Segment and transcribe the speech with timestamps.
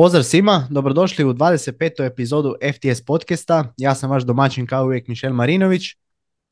[0.00, 2.06] Pozdrav svima, dobrodošli u 25.
[2.06, 3.72] epizodu FTS podcasta.
[3.76, 5.82] Ja sam vaš domaćin kao uvijek Mišel Marinović.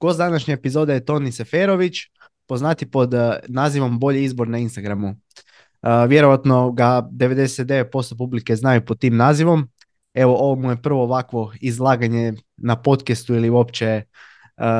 [0.01, 1.97] Gost današnje epizode je Toni Seferović,
[2.47, 5.09] poznati pod eh, nazivom Bolji izbor na Instagramu.
[5.09, 9.69] Uh, vjerovatno ga 99% publike znaju pod tim nazivom.
[10.15, 14.05] Evo, ovo mu je prvo ovakvo izlaganje na podcastu ili uopće eh,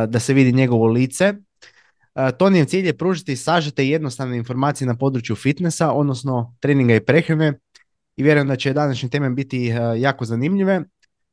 [0.09, 1.35] da se vidi njegovo lice.
[2.39, 7.59] Tonijev cilj je pružiti sažete i jednostavne informacije na području fitnessa, odnosno treninga i prehrane,
[8.17, 10.83] i vjerujem da će današnje teme biti jako zanimljive.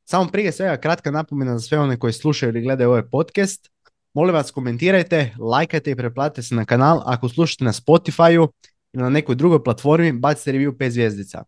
[0.05, 3.69] Samo prije svega kratka napomena za sve one koji slušaju ili gledaju ovaj podcast.
[4.13, 7.01] Molim vas komentirajte, lajkajte i preplatite se na kanal.
[7.05, 8.47] Ako slušate na Spotify-u
[8.93, 11.43] ili na nekoj drugoj platformi, bacite review 5 zvijezdica.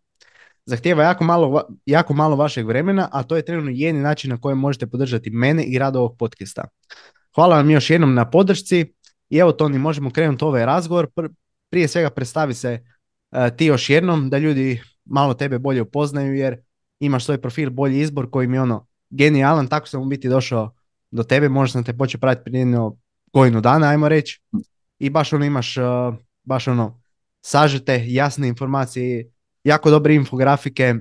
[0.64, 4.56] Zahtijeva jako malo, jako malo vašeg vremena, a to je trenutno jedini način na koji
[4.56, 6.64] možete podržati mene i rad ovog podcasta.
[7.34, 8.92] Hvala vam još jednom na podršci
[9.30, 11.08] i evo Toni, možemo krenuti ovaj razgovor.
[11.70, 12.80] Prije svega predstavi se
[13.56, 16.56] ti još jednom da ljudi malo tebe bolje upoznaju jer
[17.00, 20.74] imaš svoj profil bolji izbor koji mi je ono genijalan, tako sam u biti došao
[21.10, 22.96] do tebe, možda sam te počeo pratiti prije jedno
[23.32, 24.42] godinu dana, ajmo reći,
[24.98, 25.84] i baš ono imaš, uh,
[26.44, 27.00] baš ono,
[27.40, 29.30] sažete, jasne informacije,
[29.64, 30.94] jako dobre infografike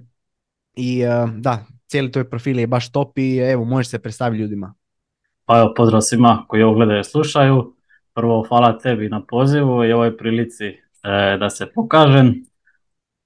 [0.76, 4.74] i uh, da, cijeli tvoj profil je baš top i evo, možeš se predstaviti ljudima.
[5.46, 7.76] Pa evo, pozdrav svima koji ovo gledaju i slušaju.
[8.14, 10.78] Prvo, hvala tebi na pozivu i ovoj prilici e,
[11.40, 12.46] da se pokažem.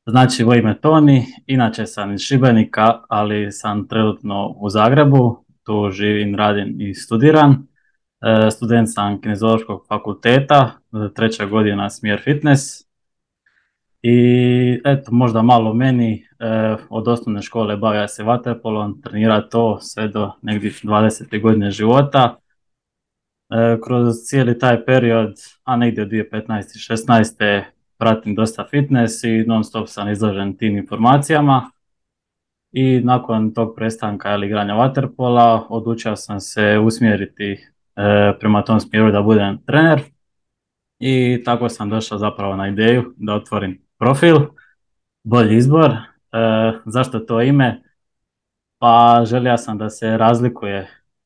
[0.10, 6.36] Znači, moje ime Toni, inače sam iz Šibenika, ali sam trenutno u Zagrebu, tu živim,
[6.36, 7.68] radim i studiram.
[8.22, 10.72] E, student sam kinezološkog fakulteta,
[11.16, 12.62] treća godina smjer fitness.
[14.02, 20.08] I eto, možda malo meni, e, od osnovne škole bavia se vaterpolom, trenira to sve
[20.08, 21.42] do negdje 20.
[21.42, 22.38] godine života.
[23.50, 26.76] E, kroz cijeli taj period, a negdje od 2015.
[26.76, 27.64] i 16
[28.00, 31.72] pratim dosta fitness i non stop sam izložen tim informacijama.
[32.72, 37.60] I nakon tog prestanka ili igranja waterpola odlučio sam se usmjeriti e,
[38.40, 40.02] prema tom smjeru da budem trener.
[41.00, 44.38] I tako sam došao zapravo na ideju da otvorim profil,
[45.24, 45.92] bolji izbor.
[45.92, 45.98] E,
[46.86, 47.84] zašto to ime?
[48.78, 50.78] Pa želio sam da se razlikuje,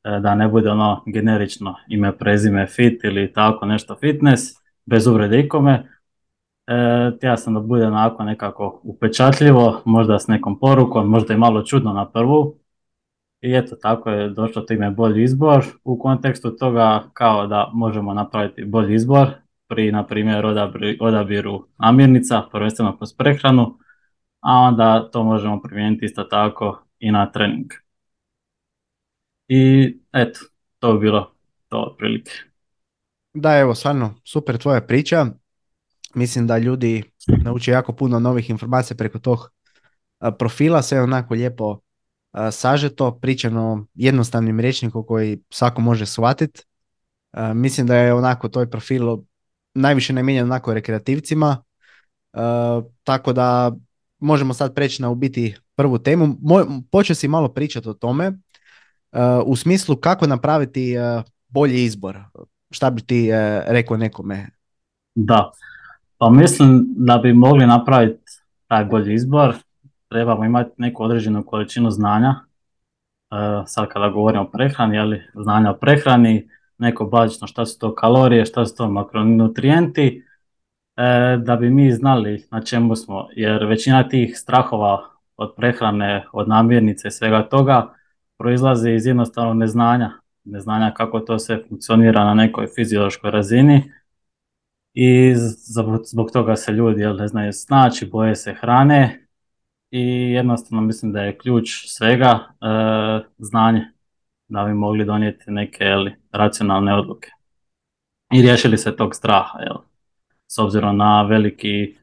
[0.04, 4.44] e, da ne bude ono generično ime, prezime, fit ili tako nešto fitness,
[4.86, 5.93] bez uvrede ikome,
[6.68, 11.94] E, sam da bude onako nekako upečatljivo, možda s nekom porukom, možda i malo čudno
[11.94, 12.60] na prvu.
[13.42, 15.66] I eto, tako je došlo to ime bolji izbor.
[15.84, 19.30] U kontekstu toga kao da možemo napraviti bolji izbor
[19.68, 20.46] pri, na primjer,
[21.00, 23.78] odabiru namirnica, prvenstveno kroz prehranu,
[24.40, 27.72] a onda to možemo primijeniti isto tako i na trening.
[29.48, 30.40] I eto,
[30.80, 31.32] to bi bilo
[31.70, 32.32] to otprilike.
[33.34, 35.26] Da, evo, stvarno, super tvoja priča
[36.16, 37.04] mislim da ljudi
[37.44, 39.50] nauče jako puno novih informacija preko tog
[40.40, 41.80] profila, sve onako lijepo
[42.52, 46.62] sažeto, pričano jednostavnim rječnikom koji svako može shvatiti.
[47.54, 49.18] Mislim da je onako toj profil
[49.74, 51.64] najviše namijenjen onako rekreativcima,
[53.04, 53.72] tako da
[54.20, 56.38] možemo sad preći na u biti prvu temu.
[56.92, 58.32] Počeo si malo pričati o tome
[59.46, 60.96] u smislu kako napraviti
[61.48, 62.20] bolji izbor.
[62.72, 63.30] Šta bi ti
[63.68, 64.50] rekao nekome?
[65.16, 65.52] Da,
[66.18, 68.32] pa mislim da bi mogli napraviti
[68.68, 69.56] taj bolji izbor,
[70.10, 72.36] trebamo imati neku određenu količinu znanja,
[73.32, 77.96] e, sad kada govorimo o prehrani, ali znanja o prehrani, neko bazično šta su to
[77.96, 80.26] kalorije, šta su to makronutrijenti,
[80.98, 85.02] e, da bi mi znali na čemu smo, jer većina tih strahova
[85.38, 87.94] od prehrane, od namirnice i svega toga
[88.38, 90.12] proizlazi iz jednostavnog neznanja,
[90.44, 93.92] neznanja kako to sve funkcionira na nekoj fiziološkoj razini,
[94.94, 95.34] i
[96.12, 99.28] zbog toga se ljudi jel, ne znaju snaći, boje se hrane
[99.92, 102.66] i jednostavno mislim da je ključ svega e,
[103.38, 103.86] znanje
[104.48, 107.30] da bi mogli donijeti neke jel, racionalne odluke
[108.34, 109.78] i riješili se tog straha jel,
[110.48, 111.98] s obzirom na veliki,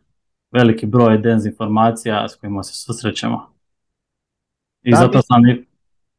[0.51, 3.51] veliki broj dezinformacija s kojima se susrećemo.
[4.83, 5.67] I zato sam, i,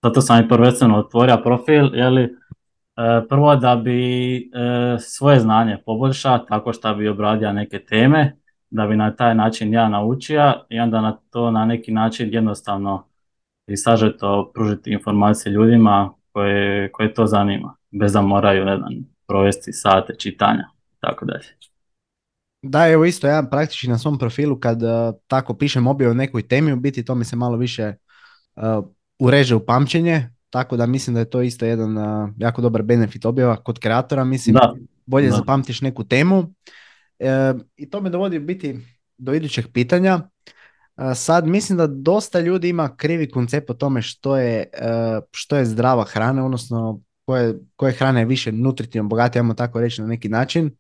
[0.04, 2.36] zato sam i prvenstveno otvorio profil, jeli,
[3.30, 4.40] prvo da bi e,
[5.00, 8.36] svoje znanje poboljšao tako što bi obradio neke teme,
[8.70, 13.08] da bi na taj način ja naučio i onda na to na neki način jednostavno
[13.68, 18.94] i sažeto pružiti informacije ljudima koje, koje to zanima, bez da moraju ne znam,
[19.28, 20.68] provesti sate čitanja
[21.00, 21.46] tako dalje.
[22.62, 24.90] Da, evo isto ja praktički na svom profilu kad uh,
[25.28, 27.94] tako pišem objavu o nekoj temi, u biti to mi se malo više
[28.56, 28.86] uh,
[29.20, 31.96] ureže u pamćenje, tako da mislim da je to isto jedan
[32.38, 34.24] jako dobar benefit objava kod kreatora.
[34.24, 34.74] Mislim, da.
[35.06, 35.36] bolje da.
[35.36, 36.54] zapamtiš neku temu.
[37.20, 38.80] E, I to me dovodi biti
[39.18, 40.20] do idućeg pitanja.
[41.16, 44.70] Sad mislim da dosta ljudi ima krivi koncept o tome što je,
[45.32, 50.02] što je zdrava hrana, odnosno koje, koje hrane je više nutritivno bogatije, ajmo tako reći
[50.02, 50.76] na neki način.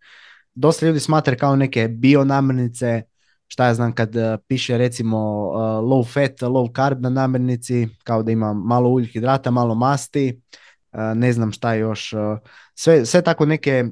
[0.54, 3.02] Dosta ljudi smatra kao neke bio namirnice,
[3.52, 4.16] šta ja znam kad
[4.48, 5.18] piše recimo
[5.82, 9.12] low fat, low carb na namirnici, kao da ima malo uljih
[9.52, 10.42] malo masti,
[11.16, 12.14] ne znam šta još,
[12.76, 13.86] sve, sve tako neke,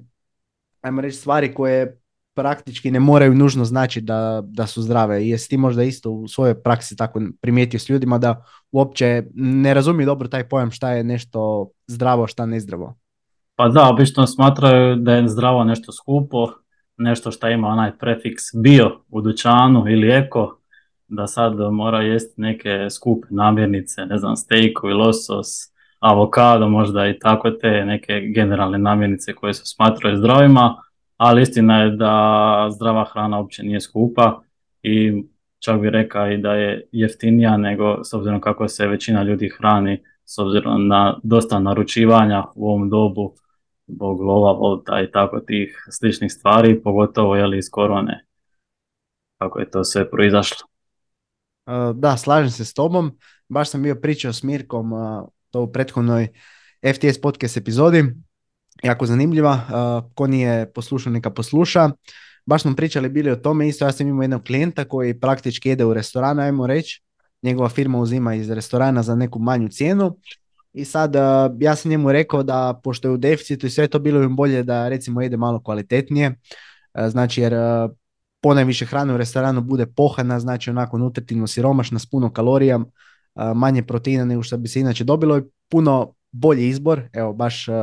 [0.81, 1.99] ajmo reći, stvari koje
[2.33, 5.25] praktički ne moraju nužno znači da, da su zdrave.
[5.25, 9.73] I jesi ti možda isto u svojoj praksi tako primijetio s ljudima da uopće ne
[9.73, 12.95] razumiju dobro taj pojam šta je nešto zdravo, šta nezdravo?
[13.55, 16.47] Pa da, obično smatraju da je zdravo nešto skupo,
[16.99, 20.59] nešto što ima onaj prefiks bio u dućanu ili eko,
[21.07, 25.47] da sad mora jesti neke skupe namirnice, ne znam, stejkovi, losos,
[25.99, 30.75] avokado, možda i tako te neke generalne namirnice koje se smatraju zdravima,
[31.17, 34.41] ali istina je da zdrava hrana uopće nije skupa
[34.83, 35.23] i
[35.59, 40.03] čak bi rekao i da je jeftinija nego s obzirom kako se većina ljudi hrani
[40.25, 43.35] s obzirom na dosta naručivanja u ovom dobu
[43.89, 48.25] zbog lova, volta i tako tih sličnih stvari, pogotovo jeli iz korone
[49.39, 50.67] kako je to sve proizašlo.
[51.93, 53.17] Da, slažem se s tobom.
[53.49, 54.91] Baš sam bio pričao s Mirkom
[55.49, 56.27] to u prethodnoj
[56.95, 58.15] FTS podcast epizodi
[58.83, 59.61] jako zanimljiva.
[60.15, 61.89] ko nije poslušao, neka posluša.
[62.45, 65.85] Baš smo pričali bili o tome, isto ja sam imao jednog klijenta koji praktički jede
[65.85, 67.03] u restoranu, ajmo reći.
[67.41, 70.17] Njegova firma uzima iz restorana za neku manju cijenu.
[70.73, 71.15] I sad
[71.59, 74.63] ja sam njemu rekao da pošto je u deficitu i sve to bilo im bolje
[74.63, 76.35] da recimo jede malo kvalitetnije.
[77.09, 77.53] Znači jer
[78.41, 82.79] ponajviše hrane u restoranu bude pohana, znači onako nutritivno siromašna s puno kalorija,
[83.55, 87.75] manje proteina nego što bi se inače dobilo i puno bolji izbor, evo baš, uh,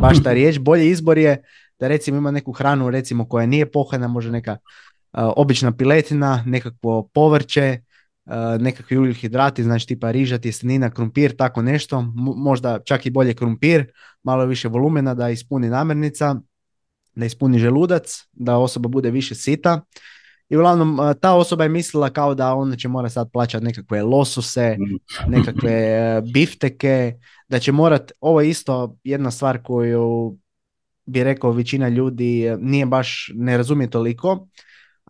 [0.00, 1.42] baš ta riječ, bolji izbor je
[1.78, 7.08] da recimo ima neku hranu recimo koja nije pohana, može neka uh, obična piletina, nekakvo
[7.14, 7.80] povrće,
[8.60, 13.92] nekakvi ugljihidrati, znači tipa riža, tjestenina, krumpir, tako nešto, možda čak i bolje krumpir,
[14.22, 16.36] malo više volumena da ispuni namirnica,
[17.14, 19.80] da ispuni želudac, da osoba bude više sita.
[20.48, 24.76] I uglavnom ta osoba je mislila kao da ona će mora sad plaćati nekakve losose,
[24.78, 25.30] mm.
[25.30, 27.14] nekakve bifteke,
[27.48, 30.36] da će morat, ovo je isto jedna stvar koju
[31.06, 34.48] bi rekao većina ljudi nije baš, ne razumije toliko.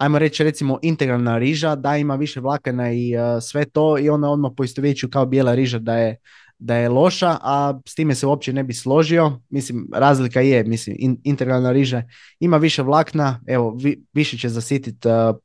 [0.00, 4.30] Ajmo reći recimo integralna riža, da ima više vlakana i uh, sve to i ona
[4.30, 6.16] odmah poistovjeću kao bijela riža da je,
[6.58, 9.40] da je loša, a s time se uopće ne bi složio.
[9.48, 12.02] Mislim, razlika je, mislim, integralna riža
[12.40, 13.78] ima više vlakna, evo,
[14.12, 15.36] više će zasititi uh,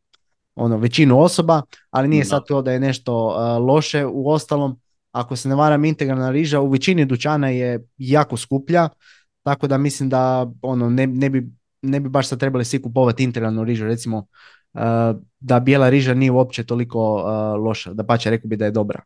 [0.55, 3.13] ono, većinu osoba, ali nije sad to da je nešto
[3.59, 4.05] loše.
[4.05, 4.79] U ostalom,
[5.11, 8.89] ako se ne varam integralna riža u većini dućana je jako skuplja,
[9.43, 11.49] tako da mislim da ono ne, ne, bi,
[11.85, 14.81] ne bi baš sad trebali svi kupovati integralnu rižu, recimo uh,
[15.39, 18.71] da bijela riža nije uopće toliko uh, loša, da pa će rekao bi da je
[18.71, 19.01] dobra.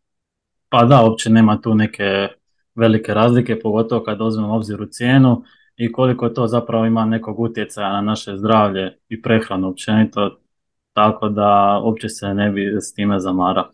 [0.69, 2.27] Pa da, uopće nema tu neke
[2.75, 5.43] velike razlike, pogotovo kad uzmemo obzir u cijenu
[5.75, 10.39] i koliko to zapravo ima nekog utjecaja na naše zdravlje i prehranu općenito,
[10.93, 13.69] tako da uopće se ne bi s time zamara.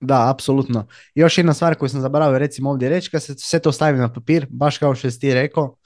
[0.00, 0.86] Da, apsolutno.
[1.14, 4.12] Još jedna stvar koju sam zaboravio recimo ovdje reći, kad se sve to stavi na
[4.12, 5.76] papir, baš kao što si ti rekao,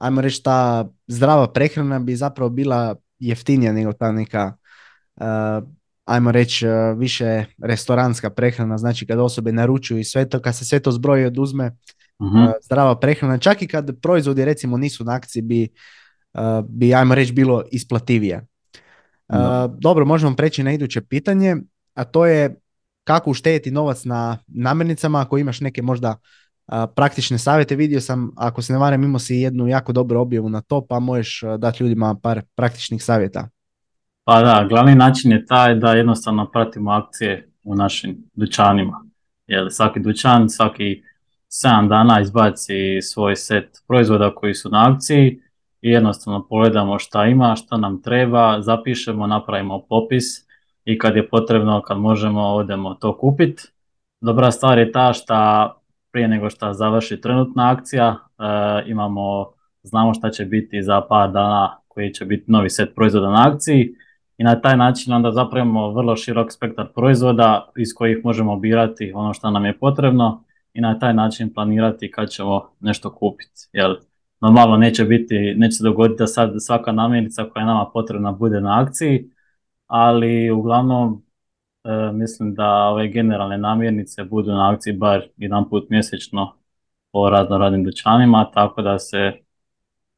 [0.00, 4.52] ajmo reći ta zdrava prehrana bi zapravo bila jeftinija nego ta neka,
[5.16, 5.24] uh,
[6.04, 10.64] ajmo reći uh, više restoranska prehrana, znači kad osobe naručuju i sve to, kad se
[10.64, 11.66] sve to zbroji oduzme,
[12.18, 15.68] uh zdrava prehrana, čak i kad proizvodi recimo nisu na akciji bi,
[16.68, 18.46] bi ajmo reći bilo isplativije.
[19.78, 21.56] Dobro, možemo preći na iduće pitanje,
[21.94, 22.56] a to je
[23.04, 26.16] kako uštediti novac na namirnicama, ako imaš neke možda
[26.94, 30.60] praktične savjete, vidio sam, ako se ne varam, imao si jednu jako dobru objavu na
[30.60, 33.48] to, pa možeš dati ljudima par praktičnih savjeta.
[34.24, 39.04] Pa da, glavni način je taj da jednostavno pratimo akcije u našim dućanima.
[39.46, 41.02] Jer svaki dućan, svaki
[41.50, 45.40] 7 dana izbaci svoj set proizvoda koji su na akciji
[45.80, 50.24] i jednostavno pogledamo šta ima, šta nam treba, zapišemo, napravimo popis
[50.84, 53.62] i kad je potrebno, kad možemo, odemo to kupiti.
[54.20, 55.77] Dobra stvar je ta što
[56.18, 61.78] prije nego što završi trenutna akcija, e, imamo, znamo šta će biti za par dana
[61.88, 63.94] koji će biti novi set proizvoda na akciji
[64.38, 69.34] i na taj način onda zapravimo vrlo širok spektar proizvoda iz kojih možemo birati ono
[69.34, 70.44] što nam je potrebno
[70.74, 73.68] i na taj način planirati kad ćemo nešto kupiti.
[73.72, 73.96] Jer
[74.40, 78.60] normalno neće biti, neće se dogoditi da sad svaka namirnica koja je nama potrebna bude
[78.60, 79.30] na akciji,
[79.86, 81.22] ali uglavnom
[82.12, 86.54] mislim da ove generalne namirnice budu na akciji bar jedan put mjesečno
[87.12, 89.32] po razno radnim dućanima, tako da se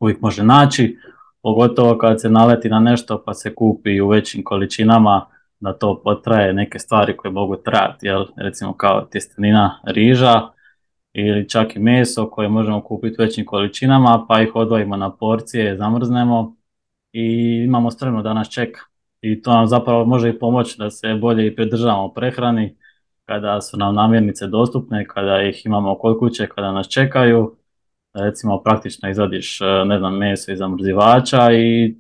[0.00, 0.99] uvijek može naći,
[1.43, 5.26] pogotovo kad se naleti na nešto pa se kupi u većim količinama,
[5.61, 8.25] da to potraje neke stvari koje mogu trajati, jel?
[8.37, 10.49] recimo kao tjestenina riža
[11.12, 16.57] ili čak i meso koje možemo kupiti većim količinama pa ih odvojimo na porcije, zamrznemo
[17.12, 18.89] i imamo stremno da nas čeka.
[19.21, 22.77] I to nam zapravo može i pomoći da se bolje i pridržavamo prehrani
[23.25, 27.57] kada su nam namirnice dostupne, kada ih imamo kod kuće, kada nas čekaju.
[28.15, 31.95] Recimo praktično izvadiš ne znam, meso iz zamrzivača i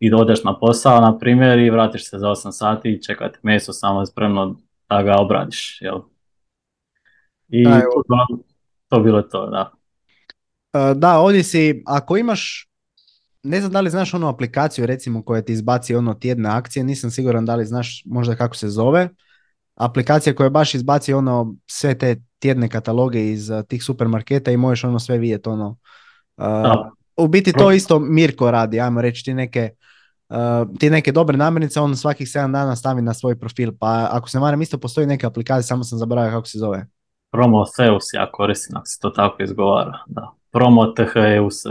[0.00, 3.72] i odeš na posao, na primjer, i vratiš se za 8 sati i čekati meso
[3.72, 4.56] samo spremno
[4.88, 6.00] da ga obradiš, jel?
[7.48, 8.38] I da, to,
[8.88, 9.72] to bilo to, da.
[10.72, 12.68] E, da, ovdje si, ako imaš,
[13.46, 17.10] ne znam da li znaš onu aplikaciju recimo koja ti izbaci ono tjedne akcije, nisam
[17.10, 19.08] siguran da li znaš možda kako se zove,
[19.74, 24.84] aplikacija koja baš izbaci ono sve te tjedne kataloge iz uh, tih supermarketa i možeš
[24.84, 25.76] ono sve vidjeti ono.
[26.36, 26.46] Uh,
[27.16, 29.70] u biti to isto Mirko radi, ajmo reći ti neke,
[30.28, 30.36] uh,
[30.78, 34.38] ti neke dobre namirnice, on svakih 7 dana stavi na svoj profil, pa ako se
[34.38, 36.86] varam isto postoji neka aplikacija, samo sam zaboravio kako se zove.
[37.30, 40.30] Promotheus ja koristim, ako se to tako izgovara, da.
[40.52, 41.66] Promotheus.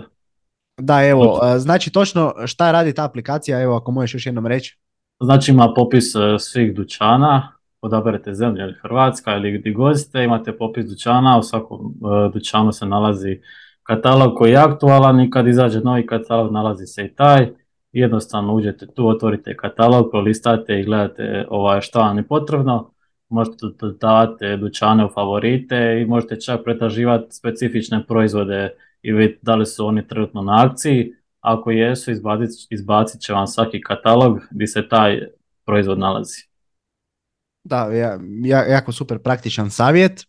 [0.78, 4.78] Da, evo, znači točno šta radi ta aplikacija, evo ako možeš još jednom reći.
[5.20, 7.52] Znači ima popis uh, svih dućana,
[7.82, 11.94] odaberete zemlju ili Hrvatska ili gdje gozite, imate popis dućana, u svakom
[12.34, 13.42] dućanu se nalazi
[13.84, 17.50] katalog koji je aktualan i kad izađe novi katalog nalazi se i taj.
[17.92, 22.92] Jednostavno uđete tu, otvorite katalog, prolistate i gledate ovaj, što vam je potrebno.
[23.30, 28.70] Možete dodavati dućane u favorite i možete čak pretraživati specifične proizvode
[29.06, 31.14] i vidjeti da li su oni trenutno na akciji.
[31.40, 35.20] Ako jesu, izbacit, izbacit će vam svaki katalog gdje se taj
[35.66, 36.42] proizvod nalazi.
[37.64, 38.20] Da, ja,
[38.66, 40.26] jako super praktičan savjet.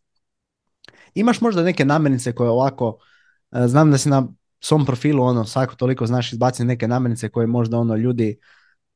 [1.14, 2.99] Imaš možda neke namirnice koje ovako
[3.52, 4.28] E, znam da si na
[4.61, 8.38] svom profilu ono svako toliko znaš izbaciti neke namirnice koje možda ono ljudi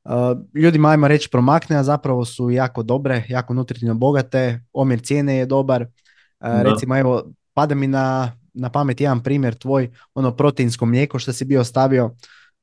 [0.05, 0.13] uh,
[0.55, 5.47] ljudima ajmo reći promakne, a zapravo su jako dobre, jako nutritivno bogate, omjer cijene je
[5.47, 5.83] dobar.
[5.83, 7.23] Uh, recimo evo,
[7.55, 12.11] pada mi na, na pamet jedan primjer tvoj, ono proteinsko mlijeko što si bio stavio,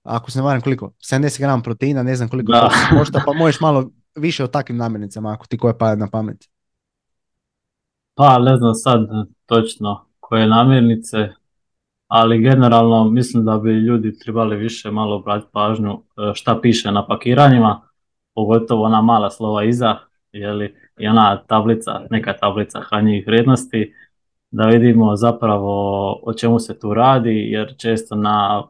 [0.03, 2.53] ako se ne varam koliko, 70 grama proteina, ne znam koliko
[3.00, 6.38] košta, pa možeš malo više o takvim namirnicama ako ti koje pada na pamet.
[8.15, 9.00] Pa ne znam sad
[9.46, 11.29] točno koje namirnice,
[12.08, 17.08] ali generalno mislim da bi ljudi trebali više malo obratiti pažnju e, šta piše na
[17.08, 17.82] pakiranjima,
[18.36, 19.96] pogotovo ona mala slova iza,
[20.32, 23.94] jeli, i ona tablica, neka tablica hranjivih vrijednosti,
[24.51, 28.67] da vidimo zapravo o čemu se tu radi, jer često na e,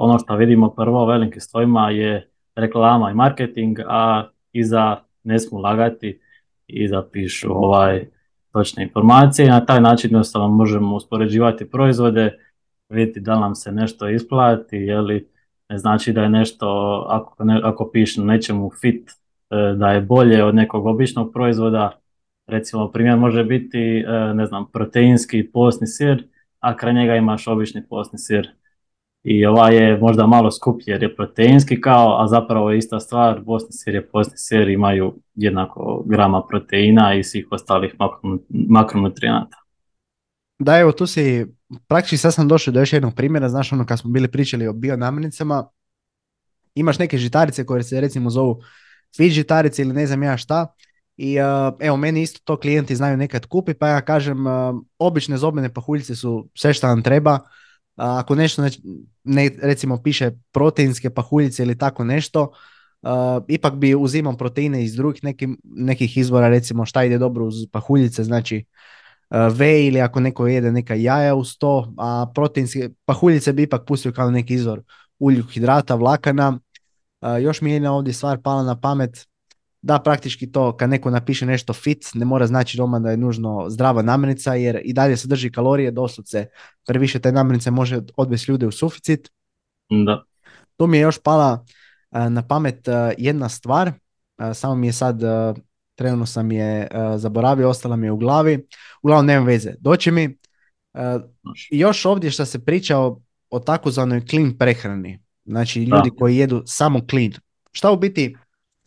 [0.00, 6.20] ono što vidimo prvo velikim slovima je reklama i marketing, a iza ne smo lagati,
[6.66, 8.06] iza pišu ovaj
[8.52, 9.48] točne informacije.
[9.48, 12.38] Na taj način jednostavno možemo uspoređivati proizvode,
[12.88, 15.28] vidjeti da nam se nešto isplati, je li
[15.68, 16.66] ne znači da je nešto,
[17.08, 22.01] ako, ako piše nečemu fit, e, da je bolje od nekog običnog proizvoda,
[22.52, 26.28] recimo primjer može biti, e, ne znam, proteinski postni sir,
[26.60, 28.48] a kraj njega imaš obični postni sir.
[29.24, 33.40] I ovaj je možda malo skuplji jer je proteinski kao, a zapravo je ista stvar,
[33.40, 37.94] bosni sir je postni sir, imaju jednako grama proteina i svih ostalih
[38.48, 39.56] makronutrijenata.
[40.58, 41.46] Da, evo tu si,
[41.88, 44.72] praktički sad sam došao do još jednog primjera, znaš ono kad smo bili pričali o
[44.72, 45.68] bionamirnicama,
[46.74, 48.60] imaš neke žitarice koje se recimo zovu
[49.16, 50.74] fit žitarice ili ne znam ja šta,
[51.16, 54.52] i uh, evo, meni isto to klijenti znaju nekad kupi, pa ja kažem, uh,
[54.98, 57.32] obične zobene pahuljice su sve što nam treba.
[57.32, 57.40] Uh,
[57.96, 58.62] ako nešto
[59.24, 62.52] ne, recimo piše proteinske pahuljice ili tako nešto,
[63.48, 68.24] ipak bi uzimao proteine iz drugih nekih, nekih izvora, recimo šta ide dobro uz pahuljice,
[68.24, 68.64] znači
[69.50, 74.12] V ili ako neko jede neka jaja uz to, a proteinske pahuljice bi ipak pustio
[74.12, 74.82] kao neki izvor
[75.18, 76.58] ulju hidrata, vlakana.
[77.40, 79.26] Još mi je jedna ovdje stvar pala na pamet,
[79.82, 83.66] da praktički to kad neko napiše nešto fit ne mora znači doma da je nužno
[83.68, 86.46] zdrava namirnica jer i dalje sadrži kalorije doslovce
[86.86, 89.28] previše te namirnice može odvesti ljude u suficit.
[90.06, 90.22] Da.
[90.76, 91.64] Tu mi je još pala
[92.10, 93.92] na pamet jedna stvar,
[94.54, 95.20] samo mi je sad
[95.94, 98.66] trenutno sam je zaboravio, ostala mi je u glavi.
[99.02, 99.74] Uglavnom nema veze.
[99.80, 100.38] Doći mi
[101.70, 103.20] još ovdje što se priča o,
[103.50, 105.22] o takozvanoj clean prehrani.
[105.44, 107.32] Znači ljudi koji jedu samo clean.
[107.72, 108.36] Šta u biti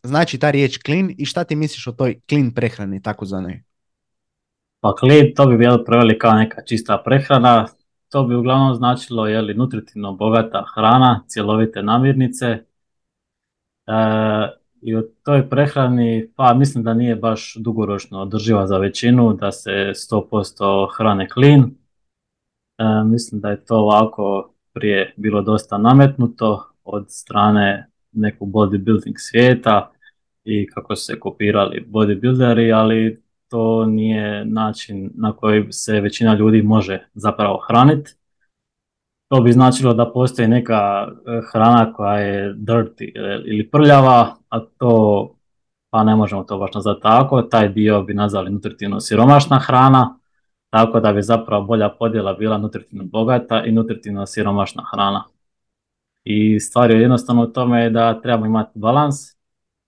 [0.05, 3.63] znači ta riječ clean i šta ti misliš o toj clean prehrani takozvanoj?
[4.79, 7.67] Pa clean to bi bilo preveli kao neka čista prehrana.
[8.11, 12.45] To bi uglavnom značilo je li nutritivno bogata hrana, cjelovite namirnice.
[12.45, 12.63] E,
[14.81, 19.71] I u toj prehrani, pa mislim da nije baš dugoročno održiva za većinu, da se
[19.71, 21.61] 100% hrane clean.
[21.61, 29.91] E, mislim da je to ovako prije bilo dosta nametnuto od strane nekog bodybuilding svijeta,
[30.45, 37.07] i kako se kopirali bodybuilderi, ali to nije način na koji se većina ljudi može
[37.13, 38.11] zapravo hraniti.
[39.27, 44.59] To bi značilo da postoji neka e, hrana koja je dirty e, ili prljava, a
[44.77, 45.31] to
[45.89, 50.19] pa ne možemo to baš nazvati tako, taj dio bi nazvali nutritivno siromašna hrana,
[50.69, 55.23] tako da bi zapravo bolja podjela bila nutritivno bogata i nutritivno siromašna hrana.
[56.23, 59.15] I stvar je jednostavno u tome da trebamo imati balans,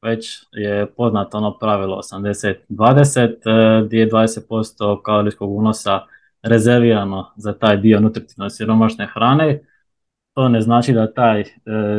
[0.01, 6.01] već je poznato ono pravilo 80-20, e, gdje je 20% kalorijskog unosa
[6.41, 9.61] rezervirano za taj dio nutritivno siromašne hrane.
[10.33, 11.45] To ne znači da taj e,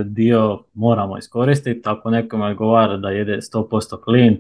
[0.05, 1.83] dio moramo iskoristiti.
[1.85, 4.37] Ako nekome odgovara da jede 100% clean,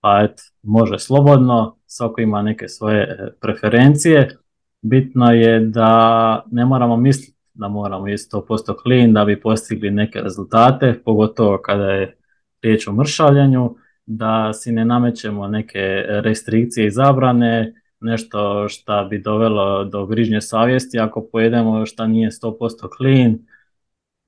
[0.00, 4.36] pa et, može slobodno, svako ima neke svoje e, preferencije.
[4.82, 10.20] Bitno je da ne moramo misliti da moramo jesti 100% clean da bi postigli neke
[10.20, 12.16] rezultate, pogotovo kada je
[12.64, 19.84] riječ o mršavljanju, da si ne namećemo neke restrikcije i zabrane, nešto što bi dovelo
[19.84, 23.38] do grižnje savjesti ako pojedemo što nije 100% clean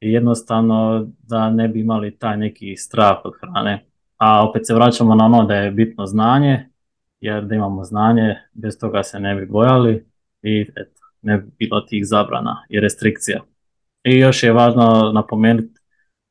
[0.01, 3.85] jednostavno da ne bi imali taj neki strah od hrane.
[4.17, 6.69] A opet se vraćamo na ono da je bitno znanje,
[7.21, 10.07] jer da imamo znanje, bez toga se ne bi bojali
[10.43, 13.41] i eto, ne bi bilo tih zabrana i restrikcija.
[14.05, 15.76] I još je važno napomenuti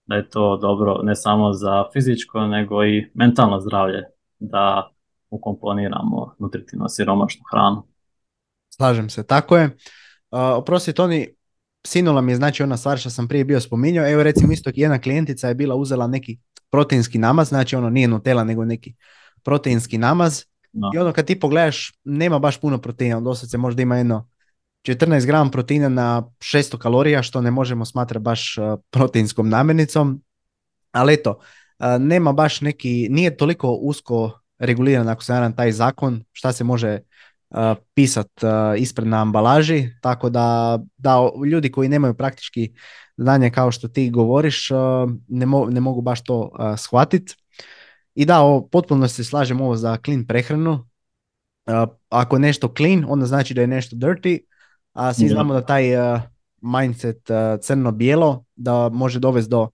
[0.06, 4.04] da je to dobro ne samo za fizičko, nego i mentalno zdravlje,
[4.40, 4.92] da
[5.30, 7.84] ukomponiramo nutritivno siromašnu hranu.
[8.70, 9.66] Slažem se, tako je.
[9.66, 11.28] Uh, oprosti Toni,
[11.88, 15.00] sinula mi je znači ona stvar što sam prije bio spominjao, evo recimo isto jedna
[15.00, 18.96] klijentica je bila uzela neki proteinski namaz, znači ono nije Nutella nego neki
[19.44, 20.44] proteinski namaz
[20.94, 24.30] i ono kad ti pogledaš nema baš puno proteina, doslovce možda ima jedno
[24.86, 28.56] 14 gram proteina na 600 kalorija što ne možemo smatrati baš
[28.90, 30.22] proteinskom namirnicom,
[30.92, 31.40] ali eto,
[32.00, 37.00] nema baš neki, nije toliko usko reguliran ako se naravno taj zakon šta se može
[37.50, 37.58] uh,
[37.94, 38.28] pisat
[38.78, 41.20] ispred na ambalaži, tako da, da
[41.52, 42.74] ljudi koji nemaju praktički
[43.18, 44.70] znanje kao što ti govoriš
[45.28, 47.36] ne, ne mogu baš to shvatiti.
[48.16, 50.88] I da, o, potpuno se slažem ovo za clean prehranu.
[52.10, 54.40] ako je nešto clean, onda znači da je nešto dirty,
[54.96, 55.84] a svi znamo da taj
[56.62, 57.30] mindset
[57.62, 59.70] crno-bijelo da može dovesti do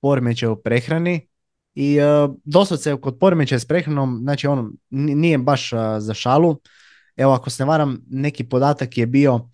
[0.00, 1.28] poremećaja u prehrani
[1.74, 6.56] i uh, doslovce kod poremećaja s prehranom, znači ono, nije baš za šalu.
[7.16, 9.48] Evo ako se ne varam, neki podatak je bio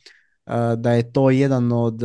[0.76, 2.00] da je to jedan od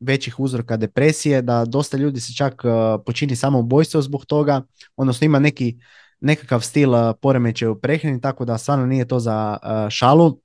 [0.00, 2.62] većih uzroka depresije, da dosta ljudi se čak
[3.06, 4.62] počini samo ubojstvo zbog toga,
[4.96, 5.78] odnosno ima neki
[6.20, 6.90] nekakav stil
[7.22, 9.58] poremećaja u prehrani, tako da stvarno nije to za
[9.90, 10.40] šalu.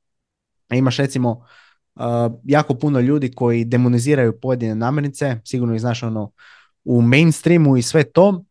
[0.74, 1.46] Imaš recimo
[2.43, 6.32] jako puno ljudi koji demoniziraju pojedine namirnice, sigurno ih znaš ono
[6.84, 8.43] u mainstreamu i sve to,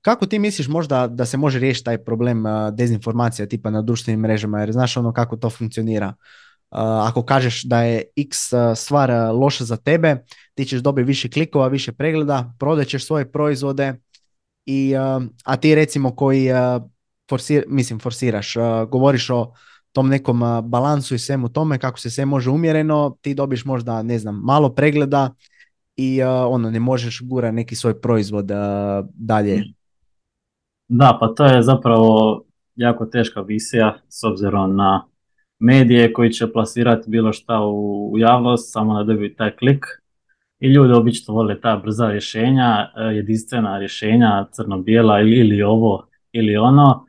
[0.00, 4.60] kako ti misliš možda da se može riješiti taj problem dezinformacija tipa na društvenim mrežama
[4.60, 6.14] jer znaš ono kako to funkcionira?
[7.06, 8.38] Ako kažeš da je x
[8.76, 13.94] stvar loša za tebe, ti ćeš dobiti više klikova, više pregleda, prodaćeš svoje proizvode
[14.66, 14.94] i,
[15.44, 16.48] a ti recimo koji
[17.30, 18.54] forsir, mislim forsiraš,
[18.88, 19.52] govoriš o
[19.92, 24.18] tom nekom balansu i svemu tome, kako se sve može umjereno, ti dobiš možda, ne
[24.18, 25.34] znam, malo pregleda,
[25.96, 28.56] i uh, ono ne možeš gura neki svoj proizvod uh,
[29.14, 29.64] dalje.
[30.88, 32.42] Da, pa to je zapravo
[32.76, 35.04] jako teška visija s obzirom na
[35.58, 39.86] medije koji će plasirati bilo šta u, javnost samo da dobiju taj klik.
[40.60, 47.06] I ljudi obično vole ta brza rješenja, e, jedinstvena rješenja, crno-bijela ili ovo ili ono.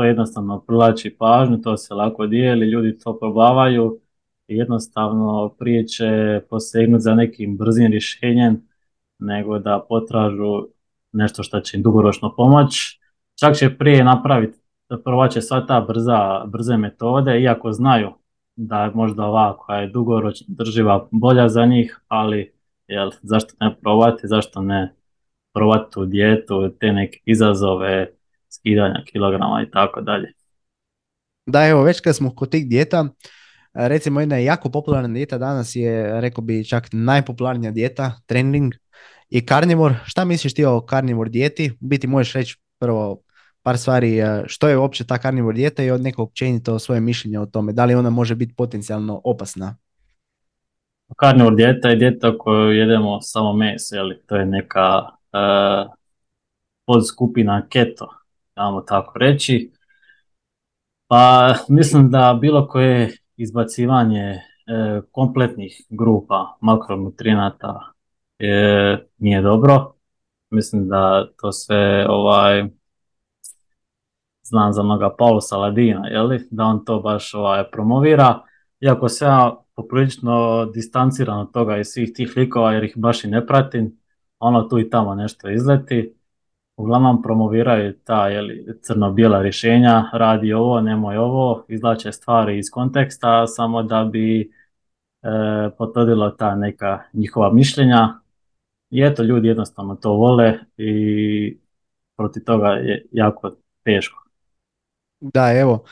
[0.00, 4.00] To jednostavno privlači pažnju, to se lako dijeli, ljudi to probavaju
[4.48, 8.62] jednostavno prije će posegnuti za nekim brzim rješenjem
[9.18, 10.68] nego da potražu
[11.12, 13.00] nešto što će im dugoročno pomoći.
[13.40, 14.58] Čak će prije napraviti,
[15.04, 18.10] provaće sva ta brza, brze metode, iako znaju
[18.56, 22.52] da možda ova koja je dugoročno drživa bolja za njih, ali
[22.88, 24.94] jel, zašto ne probati, zašto ne
[25.52, 28.19] probati tu dijetu, te neke izazove,
[28.50, 30.32] skidanja kilograma i tako dalje.
[31.46, 33.08] Da, evo, već kad smo kod tih dijeta,
[33.74, 38.72] Recimo jedna jako popularna dijeta danas je, rekao bi čak najpopularnija dijeta, trending
[39.28, 39.94] i carnivore.
[40.04, 41.70] Šta misliš ti o carnivore dijeti?
[41.80, 43.22] U biti možeš reći prvo
[43.62, 47.38] par stvari e, što je uopće ta carnivore dijeta i od nekog općenito svoje mišljenje
[47.38, 47.72] o tome.
[47.72, 49.76] Da li ona može biti potencijalno opasna?
[51.20, 54.22] Carnivore dijeta je dijeta koju jedemo samo meso, jeli?
[54.26, 55.92] to je neka uh,
[56.86, 58.08] podskupina keto,
[58.56, 59.72] damo tako reći.
[61.08, 64.40] Pa mislim da bilo koje izbacivanje e,
[65.12, 67.80] kompletnih grupa makronutrinata
[69.18, 69.92] nije dobro.
[70.50, 72.64] Mislim da to sve ovaj,
[74.42, 78.40] znam za mnoga Paul Saladina, li da on to baš ovaj, promovira.
[78.80, 83.28] Iako se ja poprilično distanciran od toga i svih tih likova jer ih baš i
[83.28, 83.98] ne pratim,
[84.38, 86.19] ono tu i tamo nešto izleti.
[86.80, 88.26] Uglavnom promoviraju ta
[88.82, 94.46] crno-bijela rješenja, radi ovo, nemoj ovo, izlače stvari iz konteksta samo da bi e,
[95.78, 98.20] potvrdilo ta neka njihova mišljenja.
[98.90, 101.58] I eto, ljudi jednostavno to vole i
[102.16, 103.50] protiv toga je jako
[103.84, 104.24] teško.
[105.20, 105.84] Da, evo,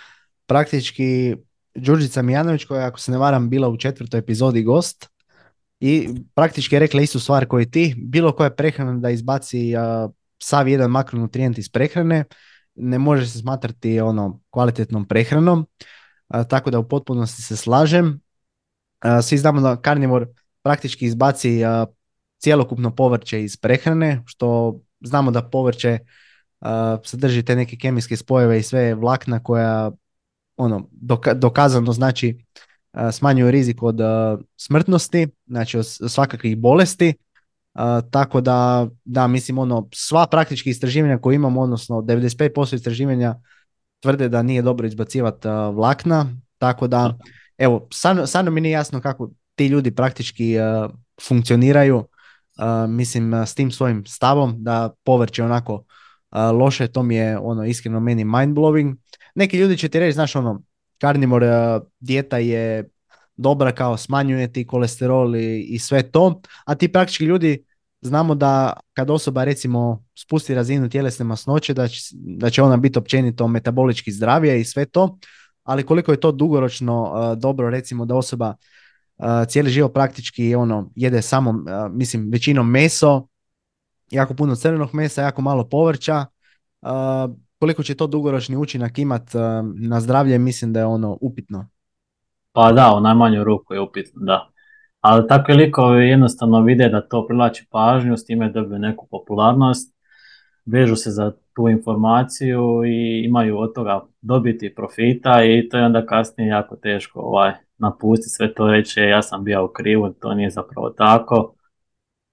[0.47, 1.37] praktički
[1.75, 5.11] Đurđica Mijanović koja ako se ne varam bila u četvrtoj epizodi gost
[5.81, 9.77] i praktički je rekla istu stvar koji ti, bilo koja prehrana da izbaci
[10.39, 12.25] sav jedan makronutrijent iz prehrane,
[12.75, 15.67] ne može se smatrati ono kvalitetnom prehranom,
[16.49, 18.21] tako da u potpunosti se slažem.
[19.23, 20.29] svi znamo da karnivor
[20.63, 21.61] praktički izbaci
[22.39, 25.99] cjelokupno povrće iz prehrane, što znamo da povrće
[27.05, 29.91] sadrži te neke kemijske spojeve i sve vlakna koja
[30.57, 30.89] ono
[31.35, 32.45] dokazano znači
[33.13, 33.99] smanjuju rizik od
[34.57, 37.15] smrtnosti, znači od svakakvih bolesti.
[38.11, 43.35] Tako da, da, mislim, ono, sva praktički istraživanja koje imamo, odnosno 95% istraživanja
[44.01, 46.27] tvrde da nije dobro izbacivati vlakna,
[46.59, 47.19] tako da,
[47.59, 47.89] evo,
[48.27, 50.55] stvarno mi nije jasno kako ti ljudi praktički
[51.29, 52.05] funkcioniraju,
[52.89, 55.85] mislim, s tim svojim stavom da povrće onako
[56.33, 58.97] loše, to mi je ono iskreno meni mind-blowing.
[59.35, 60.63] Neki ljudi će ti reći, znaš ono,
[60.99, 61.45] karnivor
[62.01, 62.89] dijeta je
[63.37, 67.65] dobra kao smanjuje ti kolesterol i, i sve to, a ti praktički ljudi
[68.01, 72.99] znamo da kad osoba recimo spusti razinu tjelesne masnoće da će, da će ona biti
[72.99, 75.19] općenito metabolički zdravija i sve to,
[75.63, 78.55] ali koliko je to dugoročno dobro recimo da osoba
[79.49, 81.55] cijeli život praktički ono jede samo
[81.91, 83.27] mislim većinom meso,
[84.11, 86.27] jako puno crvenog mesa, jako malo povrća,
[87.59, 89.23] koliko će to dugoročni učinak imat
[89.75, 91.69] na zdravlje mislim da je ono upitno.
[92.53, 94.51] Pa da, u najmanju ruku je upitno, da.
[95.01, 99.95] Ali takvi likovi jednostavno vide da to privlači pažnju, s time dobiju neku popularnost,
[100.67, 106.07] vežu se za tu informaciju i imaju od toga dobiti profita i to je onda
[106.07, 110.51] kasnije jako teško ovaj, napustiti sve to reći ja sam bio u krivu, to nije
[110.51, 111.55] zapravo tako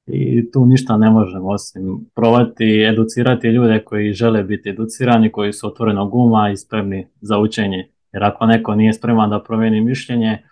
[0.07, 5.67] i tu ništa ne možemo osim provati, educirati ljude koji žele biti educirani, koji su
[5.67, 7.89] otvorenog guma i spremni za učenje.
[8.13, 10.43] Jer ako neko nije spreman da promijeni mišljenje,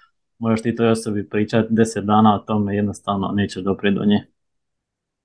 [0.43, 4.25] možeš ti toj osobi pričati deset dana o tome, jednostavno nećeš doprijeti do nje.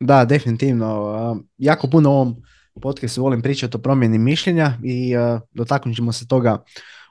[0.00, 1.14] Da, definitivno.
[1.56, 2.36] Jako puno u ovom
[2.82, 5.12] podcastu volim pričati o promjeni mišljenja i
[5.50, 6.62] dotaknut ćemo se toga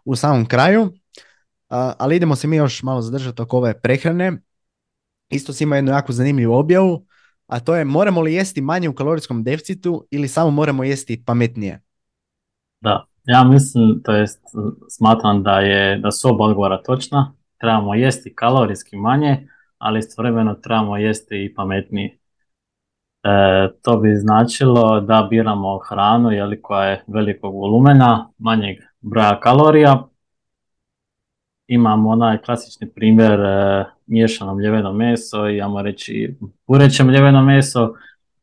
[0.06, 0.92] u samom kraju.
[1.98, 4.38] Ali idemo se mi još malo zadržati oko ove prehrane.
[5.30, 7.06] Isto si ima jednu jako zanimljivu objavu,
[7.48, 11.82] a to je moramo li jesti manje u kalorijskom deficitu ili samo moramo jesti pametnije?
[12.82, 14.40] Da, ja mislim, to jest
[14.90, 17.34] smatram da je da su oba odgovora točna.
[17.58, 22.18] Trebamo jesti kalorijski manje, ali istovremeno trebamo jesti i pametnije.
[23.24, 23.30] E,
[23.82, 30.08] to bi značilo da biramo hranu jeli, koja je velikog volumena, manjeg broja kalorija.
[31.68, 37.94] Imamo onaj klasični primjer e, miješano mljeveno meso i ajmo reći pureće mljeveno meso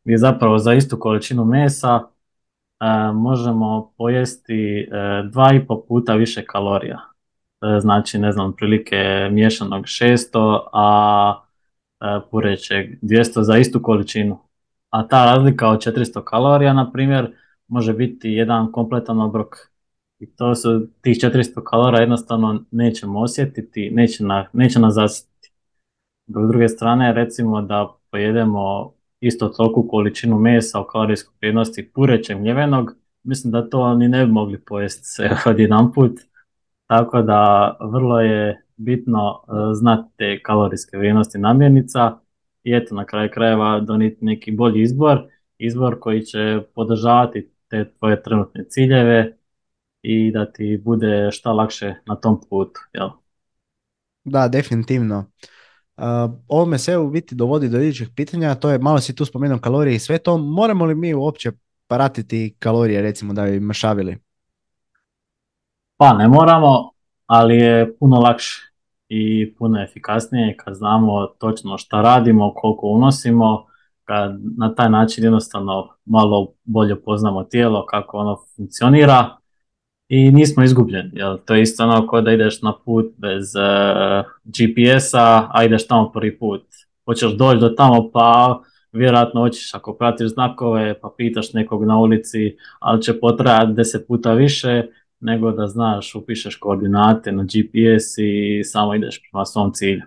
[0.05, 4.87] gdje zapravo za istu količinu mesa e, možemo pojesti e,
[5.33, 7.14] dva i po puta više kalorija.
[7.65, 11.41] E, znači, ne znam, prilike miješanog 600, a
[12.31, 14.39] purećeg 200 za istu količinu.
[14.91, 17.33] A ta razlika od 400 kalorija, na primjer,
[17.69, 19.57] može biti jedan kompletan obrok.
[20.19, 25.53] I to su tih 400 kalorija jednostavno nećemo osjetiti, neće, na, neće nas zasjetiti.
[26.27, 32.97] S druge strane, recimo da pojedemo isto toliku količinu mesa u kalorijskoj vrijednosti purećeg mljevenog,
[33.23, 36.13] mislim da to ni ne bi mogli pojesti sve jedan put.
[36.87, 42.19] Tako da vrlo je bitno e, znati te kalorijske vrijednosti namirnica
[42.65, 45.19] i eto na kraju krajeva doniti neki bolji izbor,
[45.59, 49.37] izbor koji će podržavati te tvoje trenutne ciljeve
[50.03, 52.81] i da ti bude šta lakše na tom putu.
[52.93, 53.09] Jel?
[54.25, 55.31] Da, definitivno.
[55.97, 56.05] Uh,
[56.49, 59.59] ovo me sve u biti dovodi do idućeg pitanja, to je malo si tu spomenuo
[59.59, 61.53] kalorije i sve to, moramo li mi uopće
[61.89, 64.24] pratiti kalorije recimo da bi mršavili?
[65.97, 66.91] Pa ne moramo,
[67.27, 68.63] ali je puno lakše
[69.09, 73.67] i puno efikasnije kad znamo točno šta radimo, koliko unosimo,
[74.05, 79.37] kad na taj način jednostavno malo bolje poznamo tijelo, kako ono funkcionira
[80.09, 81.11] i nismo izgubljeni.
[81.13, 81.39] Jel?
[81.45, 86.13] To je isto ono kao da ideš na put bez eh, GPS-a, a ideš tamo
[86.13, 86.63] prvi put.
[87.05, 88.61] Hoćeš doći do tamo pa
[88.93, 94.33] vjerojatno hoćeš ako pratiš znakove pa pitaš nekog na ulici, ali će potrajati deset puta
[94.33, 94.83] više
[95.25, 100.03] nego da znaš, upišeš koordinate na GPS i samo ideš prema svom cilju.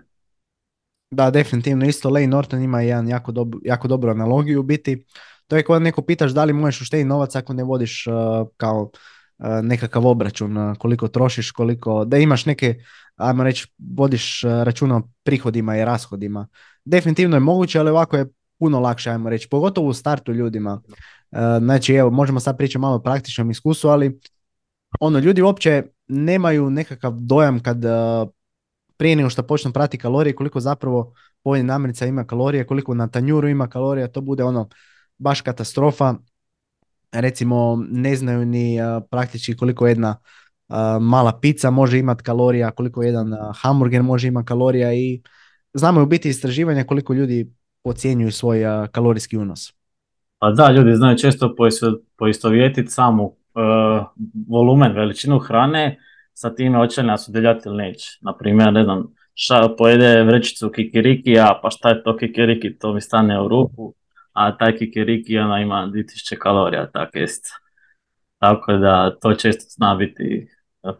[1.10, 1.86] Da, definitivno.
[1.86, 4.60] Isto Lane Norton ima jedan jako, dob jako dobru analogiju.
[4.60, 5.04] U biti,
[5.46, 8.14] to je kao neko pitaš da li možeš uštediti novac ako ne vodiš uh,
[8.56, 12.74] kao uh, nekakav obračun uh, koliko trošiš, koliko, da imaš neke,
[13.16, 16.48] ajmo reći, vodiš računa o prihodima i rashodima.
[16.84, 18.26] Definitivno je moguće, ali ovako je
[18.58, 20.82] puno lakše, ajmo reći, pogotovo u startu ljudima.
[21.60, 24.20] Znači, evo, možemo sad pričati malo o praktičnom iskustvu, ali
[25.00, 27.84] ono, ljudi uopće nemaju nekakav dojam kad
[28.96, 33.48] prije nego što počnu prati kalorije, koliko zapravo pojedin namirnica ima kalorije, koliko na tanjuru
[33.48, 34.68] ima kalorija, to bude ono
[35.18, 36.14] baš katastrofa.
[37.12, 38.78] Recimo ne znaju ni
[39.10, 40.16] praktički koliko jedna
[41.00, 45.22] mala pizza može imati kalorija, koliko jedan hamburger može imati kalorija i
[45.74, 47.52] znamo u biti istraživanja koliko ljudi
[47.84, 49.72] ocjenjuju svoj kalorijski unos.
[50.38, 51.54] Pa da, ljudi znaju često
[52.16, 53.36] poistovjetiti samu
[54.48, 55.98] volumen, veličinu hrane
[56.32, 58.18] sa time hoće li nas udeljati ili neće.
[58.20, 63.40] Naprimjer, ne znam, ša, pojede vrećicu kikirikija, pa šta je to kikiriki, to mi stane
[63.40, 63.94] u ruku,
[64.32, 67.46] a taj kikiriki ona ima 2000 kalorija, tak jest.
[68.38, 70.48] Tako da to često zna biti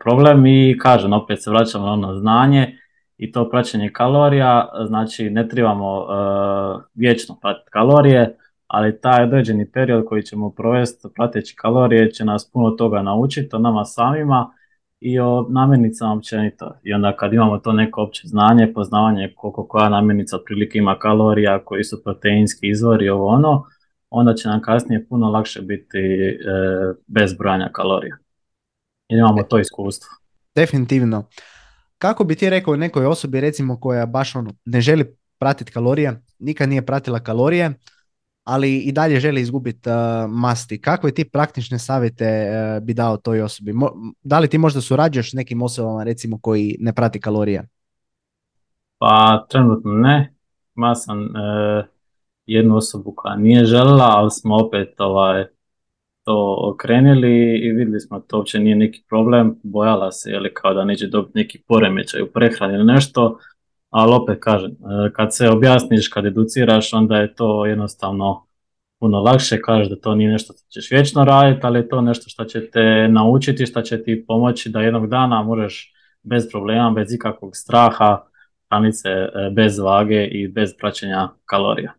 [0.00, 2.78] problem i kažem, opet se vraćamo na ono znanje
[3.16, 8.36] i to praćenje kalorija, znači ne trebamo uh, vječno pratiti kalorije,
[8.68, 13.58] ali taj određeni period koji ćemo provesti prateći kalorije će nas puno toga naučiti o
[13.58, 14.52] nama samima
[15.00, 16.78] i o namirnicama općenito.
[16.82, 21.64] I onda kad imamo to neko opće znanje, poznavanje koliko koja namirnica otprilike ima kalorija,
[21.64, 23.64] koji su proteinski izvori, ovo ono,
[24.10, 26.36] onda će nam kasnije puno lakše biti e,
[27.06, 28.16] bez brojanja kalorija.
[29.08, 30.08] I imamo to iskustvo.
[30.54, 31.24] Definitivno.
[31.98, 36.68] Kako bi ti rekao nekoj osobi recimo koja baš ono, ne želi pratiti kalorije, nikad
[36.68, 37.74] nije pratila kalorije,
[38.48, 39.94] ali i dalje želi izgubiti uh,
[40.30, 40.80] masti.
[40.80, 43.74] Kakve ti praktične savjete uh, bi dao toj osobi?
[44.22, 47.68] da li ti možda surađuješ s nekim osobama recimo koji ne prati kalorije?
[48.98, 50.34] Pa trenutno ne.
[50.76, 51.84] Ima sam uh,
[52.46, 55.44] jednu osobu koja nije željela, ali smo opet ovaj,
[56.24, 59.60] to okrenili i vidjeli smo to uopće nije neki problem.
[59.62, 63.38] Bojala se je kao da neće dobiti neki poremećaj u prehrani ili nešto,
[63.90, 68.46] ali opet kažem, e, kad se objasniš, kad educiraš, onda je to jednostavno
[68.98, 72.30] puno lakše, kažeš da to nije nešto što ćeš vječno raditi, ali je to nešto
[72.30, 77.12] što će te naučiti, što će ti pomoći da jednog dana možeš bez problema, bez
[77.12, 78.22] ikakvog straha,
[78.92, 81.92] se e, bez vage i bez praćenja kalorija.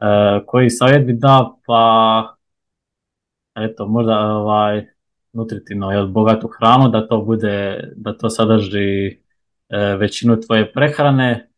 [0.00, 0.06] E,
[0.46, 2.36] koji savjet bi da, pa
[3.56, 4.86] eto, možda ovaj,
[5.32, 9.18] nutritivno, jel, bogatu hranu, da to bude, da to sadrži
[9.98, 11.48] većinu tvoje prehrane,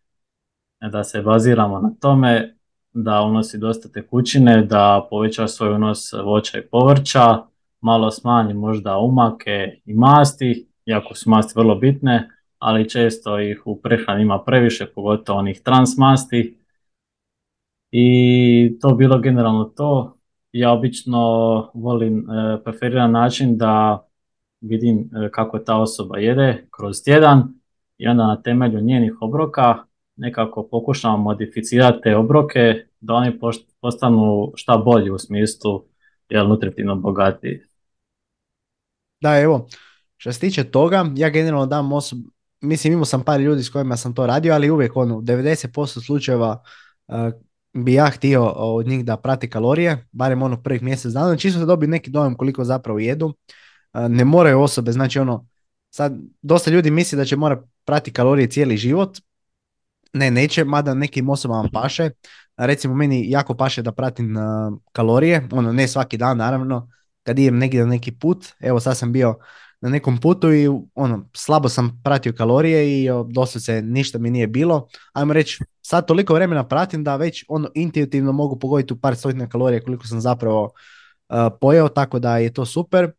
[0.92, 2.56] da se baziramo na tome,
[2.92, 7.38] da unosi dosta tekućine, da poveća svoj unos voća i povrća,
[7.80, 13.80] malo smanji možda umake i masti, iako su masti vrlo bitne, ali često ih u
[13.80, 16.56] prehrani ima previše, pogotovo onih trans masti.
[17.90, 20.16] I to bilo generalno to.
[20.52, 21.20] Ja obično
[21.74, 24.04] volim e, preferiran način da
[24.60, 27.59] vidim e, kako ta osoba jede kroz tjedan,
[28.00, 29.76] i onda na temelju njenih obroka
[30.16, 33.38] nekako pokušamo modificirati te obroke da oni
[33.80, 35.84] postanu šta bolji u smislu
[36.28, 37.60] jel, nutritivno bogatiji.
[39.20, 39.66] Da, evo,
[40.16, 42.18] što se tiče toga, ja generalno dam osob,
[42.60, 46.62] mislim imao sam par ljudi s kojima sam to radio, ali uvijek ono, 90% slučajeva
[47.08, 47.14] uh,
[47.72, 51.66] bi ja htio od njih da prati kalorije, barem ono prvih mjesec dana, čisto da
[51.66, 53.26] dobiju neki dojam koliko zapravo jedu.
[53.26, 55.46] Uh, ne moraju osobe, znači ono,
[55.90, 59.18] sad dosta ljudi misli da će mora prati kalorije cijeli život.
[60.12, 62.10] Ne, neće, mada nekim osobama paše.
[62.56, 64.42] Recimo meni jako paše da pratim uh,
[64.92, 66.88] kalorije, ono ne svaki dan naravno,
[67.22, 69.38] kad idem negdje na neki put, evo sad sam bio
[69.80, 74.86] na nekom putu i ono, slabo sam pratio kalorije i doslovce ništa mi nije bilo.
[75.12, 79.48] Ajmo reći, sad toliko vremena pratim da već ono intuitivno mogu pogoditi u par stotina
[79.48, 83.10] kalorija koliko sam zapravo uh, pojeo, tako da je to super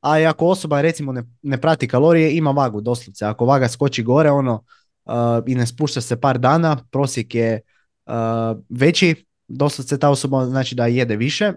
[0.00, 3.24] a ako osoba recimo ne, ne prati kalorije, ima vagu doslovce.
[3.24, 4.64] Ako vaga skoči gore ono
[5.04, 5.12] uh,
[5.46, 7.60] i ne spušta se par dana, prosjek je
[8.06, 8.12] uh,
[8.68, 11.52] veći, doslovce ta osoba znači da jede više.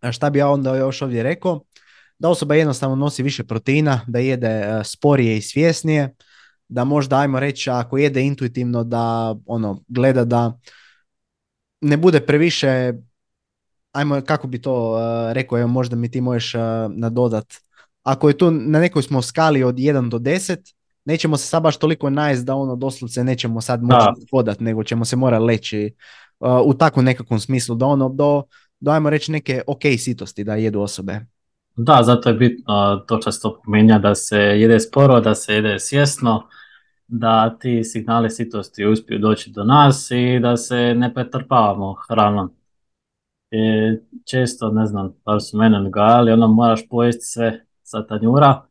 [0.00, 1.60] A šta bi ja onda još ovdje rekao?
[2.18, 6.14] Da osoba jednostavno nosi više proteina, da jede uh, sporije i svjesnije,
[6.68, 10.58] da možda ajmo reći ako jede intuitivno da ono gleda da
[11.80, 12.92] ne bude previše
[13.96, 17.54] ajmo, kako bi to uh, rekao, evo možda mi ti možeš uh, nadodat.
[18.02, 21.76] Ako je tu na nekoj smo skali od 1 do 10, nećemo se sad baš
[21.76, 25.94] toliko najest da ono doslovce nećemo sad moći hodat, nego ćemo se morati leći
[26.64, 28.42] u takvom nekakvom smislu, da ono do,
[28.80, 31.20] do ajmo reći neke ok sitosti da jedu osobe.
[31.76, 36.48] Da, zato je bitno to često pominja da se jede sporo, da se jede svjesno,
[37.08, 42.55] da ti signali sitosti uspiju doći do nas i da se ne pretrpavamo hranom.
[43.50, 43.58] I
[44.24, 48.62] često, ne znam, pa su mene nagajali, ono moraš pojesti sve sa tanjura,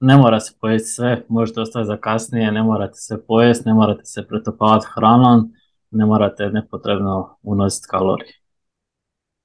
[0.00, 4.04] ne mora se pojesti sve, možete ostaviti za kasnije, ne morate se pojesti, ne morate
[4.04, 5.52] se pretopavati hranom,
[5.90, 8.32] ne morate nepotrebno unositi kalorije.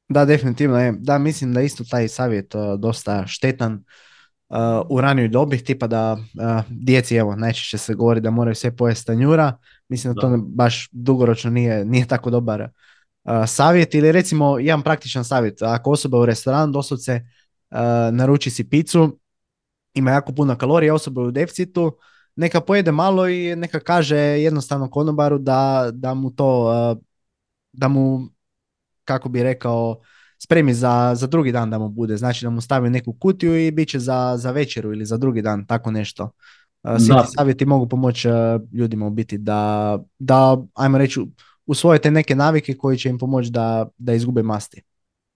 [0.09, 0.93] Da, definitivno je.
[0.99, 3.73] Da, mislim da isto taj savjet uh, dosta štetan
[4.49, 4.57] uh,
[4.89, 9.05] u ranijoj dobi, tipa da uh, djeci, evo, najčešće se govori da moraju sve pojesti
[9.05, 9.57] tanjura.
[9.89, 12.69] Mislim da, to baš dugoročno nije, nije tako dobar
[13.47, 13.93] savjet.
[13.93, 15.61] Ili recimo, jedan praktičan savjet.
[15.61, 17.21] Ako osoba u restoranu doslovce
[18.11, 19.19] naruči si picu,
[19.93, 21.97] ima jako puno kalorija, osoba u deficitu,
[22.35, 26.71] neka pojede malo i neka kaže jednostavno konobaru da, da mu to,
[27.73, 28.19] da mu,
[29.05, 29.99] kako bi rekao,
[30.43, 32.17] spremi za, za drugi dan da mu bude.
[32.17, 35.41] Znači da mu stavi neku kutiju i bit će za, za večeru ili za drugi
[35.41, 36.31] dan, tako nešto.
[36.83, 38.27] Svi ti savjeti mogu pomoći
[38.73, 41.19] ljudima u biti da, da, ajmo reći,
[41.65, 44.81] usvojite neke navike koji će im pomoći da, da izgube masti.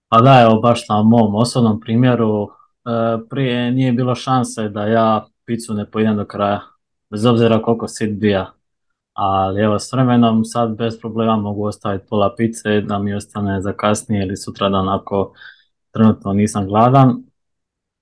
[0.10, 2.50] Pa da, evo baš na mom osobnom primjeru,
[2.86, 6.62] E, prije nije bilo šanse da ja picu ne pojedem do kraja,
[7.12, 8.52] bez obzira koliko sit bija.
[9.14, 13.74] Ali evo s vremenom sad bez problema mogu ostaviti pola pice da mi ostane za
[13.74, 15.34] kasnije ili sutra dan ako
[15.92, 17.24] trenutno nisam gladan.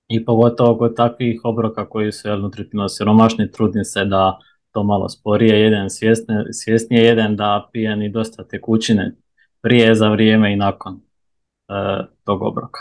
[0.07, 4.39] I pogotovo kod takvih obroka koji su jel, nutritivno siromašni, trudim se da
[4.73, 5.87] to malo sporije jedan
[6.51, 9.15] svjesnije jedan da pijem i dosta tekućine
[9.61, 11.73] prije, za vrijeme i nakon e,
[12.23, 12.79] tog obroka.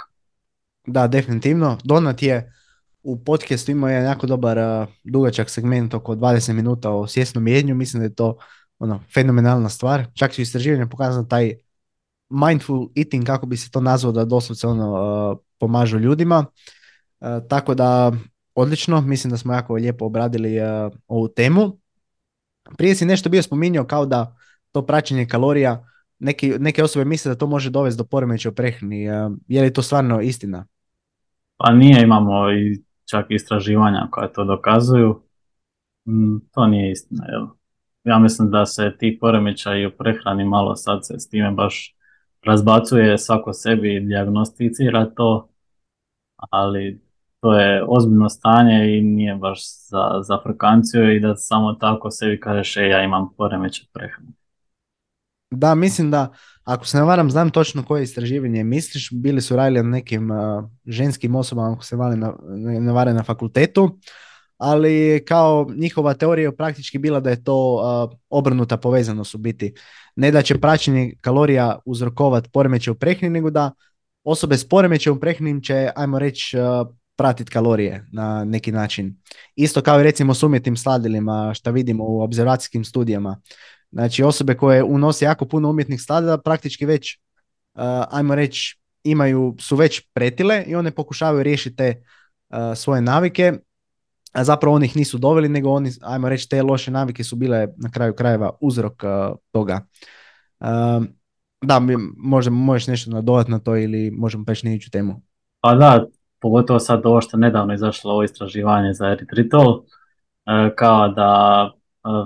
[0.86, 1.78] Da, definitivno.
[1.84, 2.52] Donat je
[3.02, 7.74] u podcastu imao jedan jako dobar uh, dugačak segment oko 20 minuta o svjesnom jednju.
[7.74, 8.36] Mislim da je to
[8.78, 10.04] ono, fenomenalna stvar.
[10.14, 11.54] Čak su istraživanja pokazano taj
[12.30, 14.92] mindful eating, kako bi se to nazvao, da doslovce ono,
[15.32, 16.44] uh, pomažu ljudima.
[17.20, 18.12] Uh, tako da,
[18.54, 19.00] odlično.
[19.00, 20.56] Mislim da smo jako lijepo obradili
[21.06, 21.78] ovu temu.
[22.76, 24.36] Prije si nešto bio spominjao kao da
[24.72, 25.84] to praćenje kalorija
[26.18, 29.02] neki, neke osobe misle da to može dovesti do poremeća u prehrani.
[29.48, 30.66] Je li to stvarno istina?
[31.56, 35.22] Pa nije, imamo i čak istraživanja koja to dokazuju.
[36.08, 37.24] Mm, to nije istina.
[37.28, 37.46] Jel?
[38.04, 41.96] Ja mislim da se ti poremećaji u prehrani malo sad se s time baš
[42.42, 45.48] razbacuje svako sebi i dijagnosticira to,
[46.36, 47.00] ali
[47.42, 52.40] to je ozbiljno stanje i nije baš za, za frekanciju i da samo tako sebi
[52.40, 54.28] kažeš e, ja imam poremećaj prehrane.
[55.50, 56.32] Da, mislim da,
[56.64, 60.30] ako se ne varam, znam točno koje istraživanje misliš, bili su radili na nekim
[60.86, 63.98] ženskim osobama, ako se vali na, ne vare na fakultetu,
[64.58, 67.80] ali kao njihova teorija je praktički bila da je to
[68.30, 69.74] obrnuta povezanost u biti.
[70.16, 73.70] Ne da će praćenje kalorija uzrokovati poremećaj u prehrani, nego da
[74.24, 76.56] osobe s poremećajem u prehrani će, ajmo reći,
[77.22, 79.16] pratiti kalorije na neki način.
[79.56, 83.40] Isto kao i recimo s umjetnim sladilima što vidimo u observacijskim studijama.
[83.92, 87.18] Znači osobe koje unose jako puno umjetnih sladila praktički već,
[87.74, 92.02] uh, ajmo reći, imaju, su već pretile i one pokušavaju riješiti te
[92.50, 93.52] uh, svoje navike,
[94.32, 97.68] a zapravo oni ih nisu doveli, nego oni, ajmo reći, te loše navike su bile
[97.76, 99.86] na kraju krajeva uzrok uh, toga.
[101.64, 101.80] Da,
[102.16, 105.22] možda možeš nešto nadodati na to ili možemo peći na temu.
[105.60, 106.06] Pa da,
[106.42, 109.82] pogotovo sad ovo što nedavno izašlo ovo istraživanje za eritritol,
[110.76, 111.70] kao da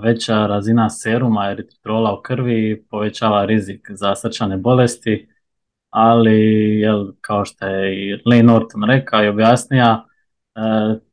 [0.02, 5.28] veća razina seruma eritritrola u krvi povećava rizik za srčane bolesti,
[5.90, 6.40] ali
[6.80, 10.04] jel, kao što je i Lane Norton rekao i objasnija,
[10.54, 10.60] e,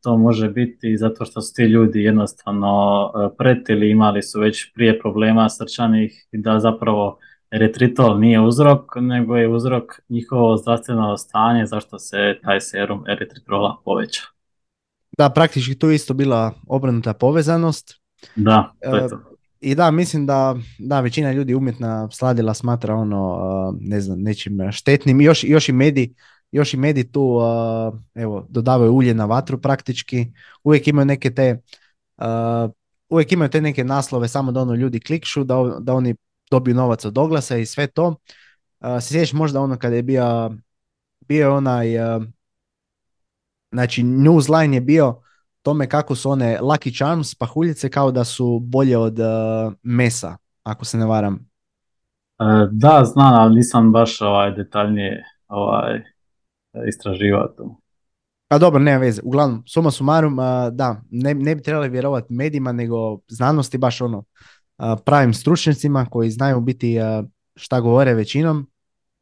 [0.01, 4.99] to može biti zato što su ti ljudi jednostavno e, pretili, imali su već prije
[4.99, 7.19] problema srčanih i da zapravo
[7.55, 14.21] eritritol nije uzrok, nego je uzrok njihovo zdravstveno stanje zašto se taj serum eritritrola poveća.
[15.17, 18.01] Da, praktički tu isto bila obrnuta povezanost.
[18.35, 19.19] Da, to je to.
[19.61, 25.21] I da, mislim da, da, većina ljudi umjetna sladila smatra ono, ne znam, nečim štetnim.
[25.21, 26.15] Još, još i mediji
[26.53, 27.39] još i mediji tu
[28.15, 30.25] evo, dodavaju ulje na vatru praktički.
[30.63, 31.61] Uvijek imaju neke te
[33.09, 36.15] uvijek imaju te neke naslove samo da ono ljudi klikšu, da, da oni
[36.53, 38.15] dobiju novac od oglasa i sve to.
[39.01, 40.51] Se sjećaš možda ono kada je bio,
[41.27, 41.87] bio onaj
[43.71, 45.21] znači newsline je bio
[45.61, 50.85] tome kako su one Lucky Charms pahuljice kao da su bolje od uh, mesa, ako
[50.85, 51.49] se ne varam.
[52.39, 56.01] E, da, znam, ali nisam baš ovaj, detaljnije ovaj,
[56.87, 57.75] istraživao to.
[58.49, 59.21] A dobro, nema veze.
[59.23, 64.17] Uglavnom, suma sumarum, uh, da, ne, ne bi trebali vjerovati medijima, nego znanosti baš ono,
[64.17, 64.23] uh,
[65.05, 66.97] pravim stručnjacima koji znaju biti
[67.55, 68.69] šta govore većinom.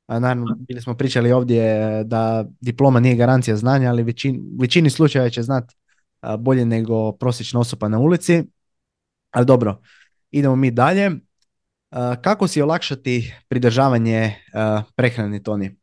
[0.07, 5.41] Naravno, bili smo pričali ovdje da diploma nije garancija znanja, ali većin, većini slučajeva će
[5.41, 5.75] znati
[6.39, 8.43] bolje nego prosječna osoba na ulici.
[9.31, 9.81] Ali dobro,
[10.31, 11.11] idemo mi dalje.
[12.21, 14.35] Kako si olakšati pridržavanje
[14.95, 15.75] prehrani, Toni?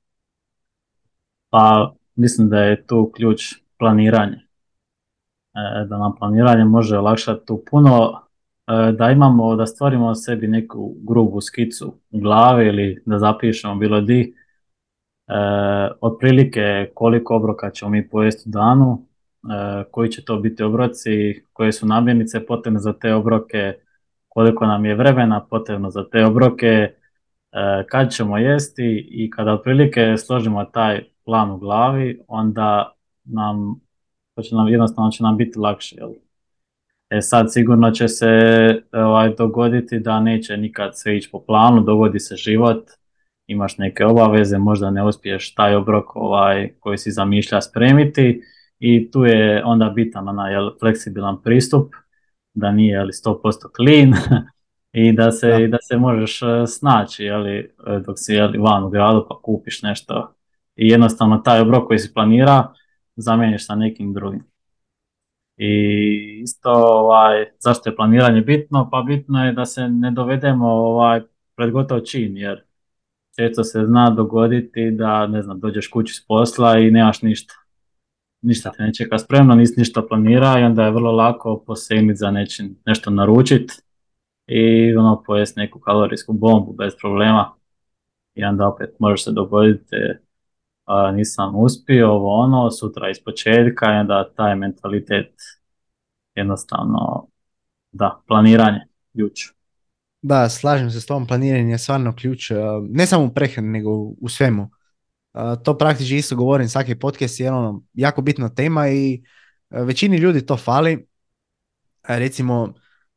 [1.51, 4.37] Pa mislim da je tu ključ planiranje.
[5.55, 8.28] E, da nam planiranje može olakšati tu puno, e,
[8.99, 14.35] da imamo, da stvorimo sebi neku grubu skicu u glavi ili da zapišemo bilo di,
[15.29, 15.35] e,
[16.01, 19.09] otprilike koliko obroka ćemo mi pojesti u danu,
[19.91, 23.75] koji će to biti obroci, koje su namirnice potrebne za te obroke,
[24.29, 26.95] koliko nam je vremena potrebno za te obroke,
[27.89, 32.93] kad ćemo jesti i kada otprilike složimo taj plan u glavi, onda
[33.25, 33.81] nam,
[34.35, 35.97] to će nam jednostavno će nam biti lakše.
[35.97, 36.11] Jel?
[37.11, 38.29] E sad sigurno će se
[38.93, 42.85] ovaj, dogoditi da neće nikad sve ići po planu, dogodi se život,
[43.47, 48.43] imaš neke obaveze, možda ne uspiješ taj obrok ovaj, koji si zamišlja spremiti
[48.79, 51.95] i tu je onda bitan onaj jel, fleksibilan pristup,
[52.55, 53.43] da nije jel, 100%
[53.77, 54.13] clean
[54.93, 55.67] i da se, da.
[55.67, 57.71] da se možeš e, snaći jeli,
[58.07, 60.35] dok si jeli, van u gradu pa kupiš nešto
[60.77, 62.73] i jednostavno taj obrok koji si planira
[63.17, 64.58] zamijeniš sa nekim drugim.
[65.59, 68.89] I isto ovaj, zašto je planiranje bitno?
[68.93, 71.21] Pa bitno je da se ne dovedemo ovaj,
[71.57, 72.63] pred gotov čin, jer
[73.39, 77.55] često se zna dogoditi da ne znam, dođeš kući s posla i nemaš ništa.
[78.43, 82.31] Ništa te ne čeka spremno, nisi ništa planira i onda je vrlo lako posegnuti za
[82.31, 83.75] nečim, nešto naručiti
[84.47, 87.55] i ono pojesti neku kalorijsku bombu bez problema.
[88.35, 89.97] I onda opet može se dogoditi
[90.89, 93.87] a, nisam uspio, ovo ono, sutra iz početka
[94.37, 95.35] taj mentalitet
[96.35, 97.27] jednostavno,
[97.93, 98.81] da, planiranje,
[99.13, 99.41] ključ.
[100.23, 102.51] Da, slažem se s tom, planiranje je stvarno ključ,
[102.89, 104.71] ne samo u prehrani, nego u svemu.
[105.65, 109.23] To praktički isto govorim svaki podcast je ono jako bitna tema i
[109.71, 111.07] većini ljudi to fali.
[112.09, 112.75] Recimo,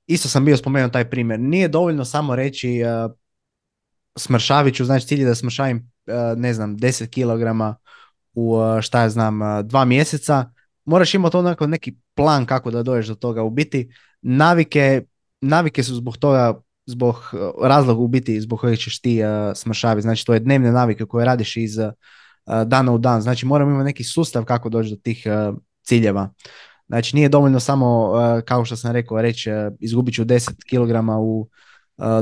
[0.07, 1.39] isto sam bio spomenuo taj primjer.
[1.39, 2.81] Nije dovoljno samo reći
[4.17, 5.90] smršaviću, znači cilj je da smršavim E,
[6.37, 7.77] ne znam, 10 kg
[8.33, 10.51] u e, šta ja znam, e, dva mjeseca,
[10.85, 13.43] moraš imati onako neki plan kako da dođeš do toga.
[13.43, 15.03] U biti navike,
[15.41, 17.33] navike su zbog toga, zbog
[17.63, 19.19] razloga u biti zbog kojeg ćeš ti
[19.55, 20.01] smršaviti.
[20.01, 21.77] Znači to je dnevne navike koje radiš iz
[22.65, 23.21] dana u dan.
[23.21, 25.27] Znači moramo imati neki sustav kako doći do tih
[25.83, 26.29] ciljeva.
[26.87, 28.13] Znači nije dovoljno samo,
[28.45, 29.49] kao što sam rekao, reći
[29.79, 31.49] izgubit ću 10 kg u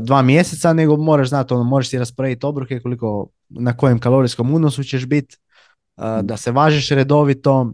[0.01, 4.83] dva mjeseca, nego moraš znati, ono, možeš si rasporediti obroke koliko, na kojem kalorijskom unosu
[4.83, 5.37] ćeš biti,
[6.21, 7.73] da se važiš redovito,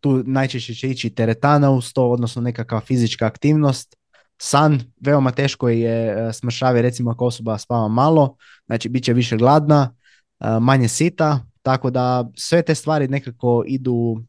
[0.00, 3.96] tu najčešće će ići teretana uz to, odnosno nekakva fizička aktivnost,
[4.38, 9.94] san, veoma teško je smršavi recimo ako osoba spava malo, znači bit će više gladna,
[10.60, 14.22] manje sita, tako da sve te stvari nekako idu,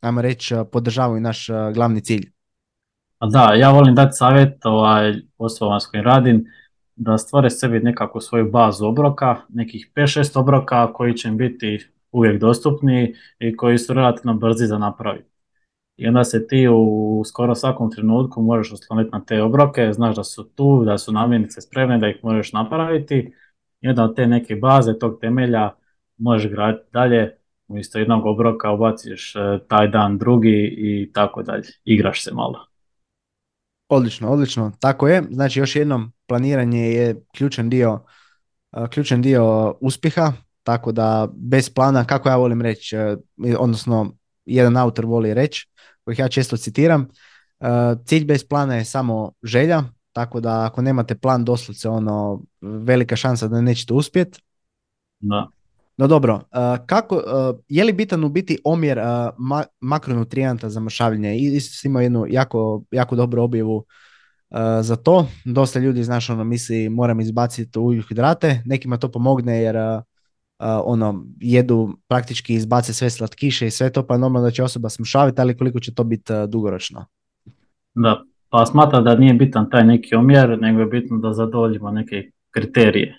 [0.00, 2.32] ajmo reći, podržavaju naš glavni cilj.
[3.30, 6.44] Da, ja volim dati savjet ovaj, osobama s kojim radim
[6.96, 12.40] da stvore sebi nekakvu svoju bazu obroka, nekih 5-6 obroka koji će im biti uvijek
[12.40, 15.30] dostupni i koji su relativno brzi za napraviti.
[15.96, 20.24] I onda se ti u skoro svakom trenutku možeš osloniti na te obroke, znaš da
[20.24, 23.34] su tu, da su namirnice spremne, da ih možeš napraviti
[23.80, 25.70] i onda od te neke baze, tog temelja
[26.18, 27.36] možeš graditi dalje,
[27.68, 32.71] umjesto jednog obroka ubaciš eh, taj dan drugi i tako dalje, igraš se malo.
[33.94, 34.72] Odlično, odlično.
[34.80, 35.22] Tako je.
[35.30, 38.00] Znači još jednom, planiranje je ključan dio,
[38.90, 40.32] ključan dio uspjeha,
[40.62, 42.96] tako da bez plana, kako ja volim reći,
[43.58, 44.12] odnosno
[44.44, 45.68] jedan autor voli reći,
[46.04, 47.08] kojih ja često citiram,
[48.06, 49.82] cilj bez plana je samo želja,
[50.12, 54.42] tako da ako nemate plan doslovce ono velika šansa da nećete uspjeti.
[55.20, 55.48] Da.
[55.96, 56.40] No dobro,
[56.86, 57.22] kako,
[57.68, 59.00] je li bitan u biti omjer
[59.80, 61.36] makronutrijanta za mršavljenje?
[61.36, 63.84] Isto ima jednu jako, jako dobru objavu
[64.80, 65.26] za to.
[65.44, 67.78] Dosta ljudi, znaš, ono, misli moram izbaciti
[68.08, 69.76] hidrate, nekima to pomogne jer
[70.84, 75.40] ono, jedu praktički izbace sve slatkiše i sve to, pa normalno da će osoba smršaviti,
[75.40, 77.06] ali koliko će to biti dugoročno?
[77.94, 82.30] Da, pa smatra da nije bitan taj neki omjer, nego je bitno da zadovoljimo neke
[82.50, 83.18] kriterije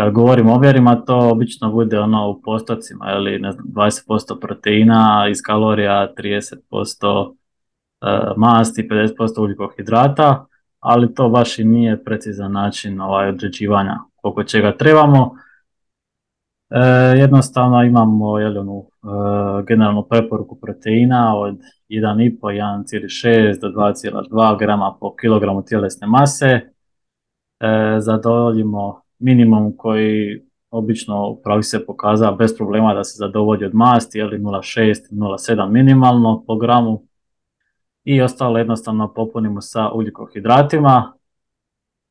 [0.00, 5.26] kad govorimo o omjerima, to obično bude ono u postocima, ili ne znam, 20% proteina
[5.30, 7.34] iz kalorija, 30%
[8.00, 10.46] e, masti, 50% ugljikohidrata,
[10.80, 15.34] ali to baš i nije precizan način ovaj, određivanja koliko čega trebamo.
[16.70, 16.80] E,
[17.18, 25.16] jednostavno imamo jel, onu, e, generalnu preporuku proteina od 1,5, 1,6 do 2,2 grama po
[25.16, 26.46] kilogramu tjelesne mase.
[26.46, 33.74] E, zadovoljimo minimum koji obično u praksi se pokazao bez problema da se zadovolji od
[33.74, 37.02] masti, ili 0,6, 0,7 minimalno po gramu
[38.04, 41.12] i ostalo jednostavno popunimo sa ugljikohidratima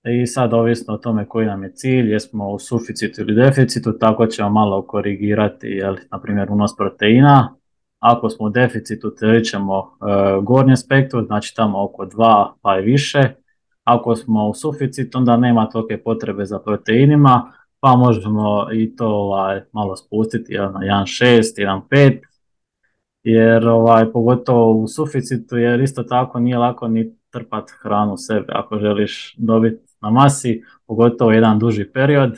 [0.04, 4.28] i sad ovisno o tome koji nam je cilj, jesmo u suficitu ili deficitu, tako
[4.28, 7.56] ćemo malo korigirati, jel, na primjer, unos proteina.
[8.00, 12.82] Ako smo u deficitu, terit ćemo e, gornje spektru, znači tamo oko 2 pa i
[12.82, 13.34] više.
[13.90, 19.62] Ako smo u suficitu, onda nema tolike potrebe za proteinima, pa možemo i to ovaj,
[19.72, 21.42] malo spustiti na 1.6,
[21.92, 22.20] 1.5,
[23.24, 28.80] jer ovaj, pogotovo u suficitu, jer isto tako nije lako ni trpat hranu sebe ako
[28.80, 32.38] želiš dobiti na masi, pogotovo jedan duži period,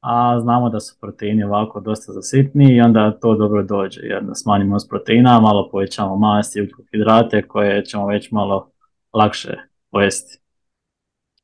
[0.00, 4.34] a znamo da su proteini ovako dosta zasitni i onda to dobro dođe, jer da
[4.34, 8.70] smanjimo s proteina, malo povećamo masti i hidrate koje ćemo već malo
[9.12, 9.56] lakše
[9.90, 10.40] pojesti.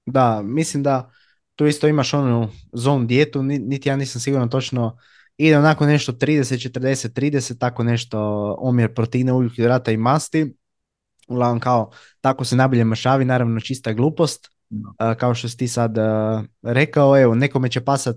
[0.07, 1.11] Da, mislim da
[1.55, 4.99] tu isto imaš onu zonu dijetu, niti ja nisam siguran točno
[5.37, 8.19] ide onako nešto 30, 40, 30, tako nešto
[8.59, 10.55] omjer proteina, hidrata i masti.
[11.29, 11.91] Uglavnom kao
[12.21, 14.49] tako se nabilje mršavi, naravno čista glupost,
[15.19, 15.97] kao što si ti sad
[16.63, 18.17] rekao, evo nekome će pasat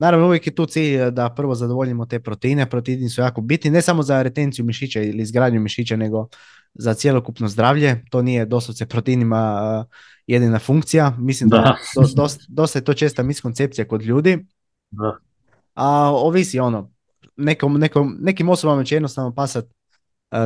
[0.00, 2.70] Naravno, uvijek je tu cilj da prvo zadovoljimo te proteine.
[2.70, 6.28] Proteini su jako bitni, ne samo za retenciju mišića ili izgradnju mišića, nego
[6.74, 8.04] za cjelokupno zdravlje.
[8.10, 9.84] To nije doslovce proteinima
[10.26, 11.16] jedina funkcija.
[11.18, 11.56] Mislim da,
[11.96, 14.46] da dosta, dosta je to česta miskoncepcija kod ljudi.
[14.90, 15.18] Da.
[15.74, 16.90] A ovisi ono,
[17.36, 19.64] nekom, nekom, nekim osobama će jednostavno pasat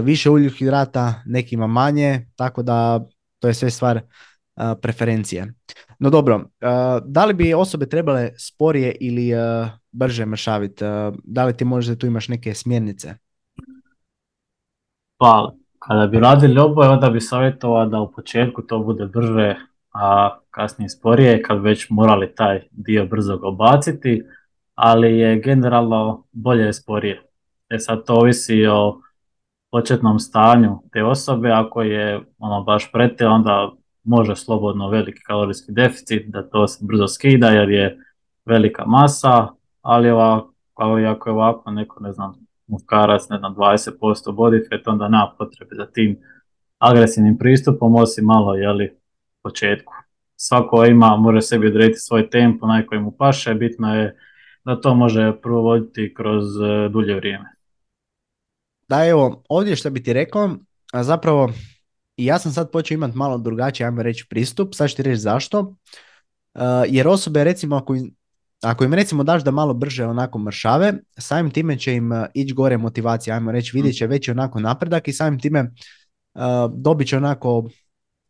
[0.03, 0.29] više
[0.59, 3.05] hidrata, nekima manje, tako da
[3.39, 4.01] to je sve stvar
[4.83, 5.55] preferencije.
[5.99, 6.45] No dobro,
[7.05, 9.31] da li bi osobe trebale sporije ili
[9.93, 10.85] brže mršaviti?
[11.25, 13.15] Da li ti možda tu imaš neke smjernice?
[15.19, 19.55] Pa, kada bi radili oboje, onda bi savjetovao da u početku to bude brže,
[19.93, 24.23] a kasnije sporije, kad već morali taj dio brzo obaciti,
[24.75, 27.23] ali je generalno bolje sporije.
[27.69, 29.01] E sad to ovisi o
[29.71, 33.73] početnom stanju te osobe, ako je ono baš prete, onda
[34.05, 37.99] može slobodno veliki kalorijski deficit, da to se brzo skida jer je
[38.45, 39.49] velika masa,
[39.83, 42.35] ali ovako, ali ako je ovako neko, ne znam,
[42.67, 43.91] muškarac, ne znam, 20%
[44.27, 46.19] body fat, onda nema potrebe za tim
[46.79, 48.97] agresivnim pristupom, osim malo, jeli,
[49.43, 49.93] početku.
[50.37, 54.19] Svako ima, može sebi odrediti svoj tempo, najkoji mu paše, bitno je
[54.65, 57.55] da to može provoditi kroz e, dulje vrijeme.
[58.89, 60.51] Da, evo, ovdje što bi ti rekao,
[60.93, 61.51] zapravo
[62.17, 65.21] i ja sam sad počeo imati malo drugačiji, ajmo reći, pristup, sad ću ti reći
[65.21, 65.61] zašto.
[65.61, 67.97] Uh, jer osobe, recimo, ako,
[68.62, 72.55] ako im recimo daš da malo brže onako mršave, samim time će im uh, ići
[72.55, 75.71] gore motivacija, ajmo reći, vidjet će veći onako napredak i samim time
[76.35, 76.43] uh,
[76.75, 77.69] dobit će onako...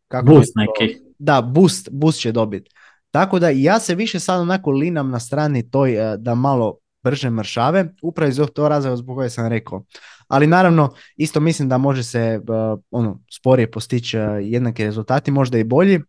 [0.07, 0.99] Kako boost neki.
[1.19, 2.71] Da, boost, boost će dobiti.
[3.11, 7.93] Tako da ja se više sad onako linam na strani toj da malo brže mršave,
[8.01, 9.83] upravo iz tog razloga zbog koje sam rekao.
[10.27, 15.57] Ali naravno, isto mislim da može se uh, ono, sporije postići uh, jednaki rezultati, možda
[15.57, 15.99] i bolji.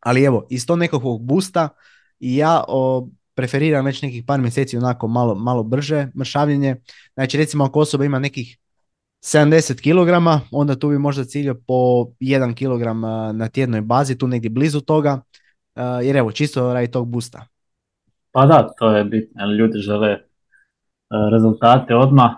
[0.00, 1.68] Ali evo, iz tog nekakvog busta
[2.20, 6.76] i ja o, preferiram već nekih par mjeseci onako malo, malo brže mršavljenje.
[7.14, 8.58] Znači recimo ako osoba ima nekih
[9.24, 11.74] 70 kg, onda tu bi možda ciljio po
[12.20, 15.20] 1 kg uh, na tjednoj bazi, tu negdje blizu toga.
[16.02, 17.46] Jer evo, čisto radi tog busta.
[18.32, 20.18] Pa da, to je bitno, ljudi žele
[21.32, 22.30] rezultate odmah,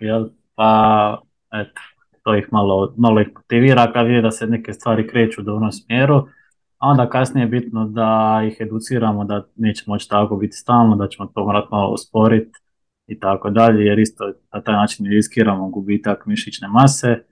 [0.00, 0.28] jel?
[0.54, 1.22] Pa,
[1.52, 1.80] eto,
[2.22, 5.72] to ih malo, malo ih motivira kad vide da se neke stvari kreću u dobrom
[5.72, 6.16] smjeru,
[6.78, 11.08] a onda kasnije je bitno da ih educiramo da neće moći tako biti stalno, da
[11.08, 12.58] ćemo to morati malo usporiti
[13.06, 17.22] i tako dalje, jer isto na taj način riskiramo gubitak mišićne mase,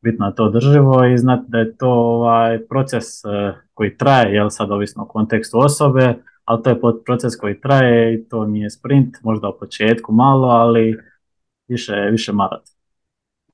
[0.00, 4.50] bitno je to drživo i znati da je to ovaj proces eh, koji traje, jel
[4.50, 6.14] sad ovisno o kontekstu osobe,
[6.44, 10.98] ali to je proces koji traje i to nije sprint, možda u početku malo, ali
[11.68, 12.68] više, više marat.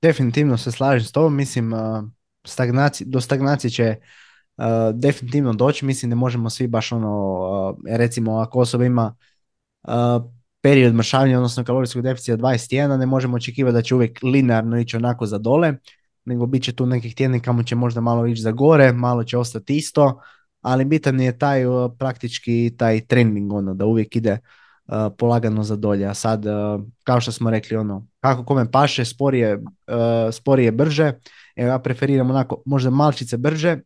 [0.03, 1.73] Definitivno se slažem s tobom, mislim
[2.45, 3.97] stagnaci, do stagnacije će
[4.95, 9.17] definitivno doći, mislim da možemo svi baš ono, recimo ako osoba ima
[10.61, 14.97] period mršavanja, odnosno kalorijskog deficita 20 tjedana, ne možemo očekivati da će uvijek linearno ići
[14.97, 15.75] onako za dole,
[16.25, 19.39] nego bit će tu nekih tjedni kamo će možda malo ići za gore, malo će
[19.39, 20.21] ostati isto,
[20.61, 21.63] ali bitan je taj
[21.99, 24.39] praktički taj trending, ono, da uvijek ide
[25.19, 26.07] polagano za dolje.
[26.07, 26.45] A sad,
[27.05, 29.63] kao što smo rekli, ono, kako kome paše, sporije,
[30.33, 31.13] sporije brže,
[31.57, 33.79] evo ja preferiram onako možda malčice brže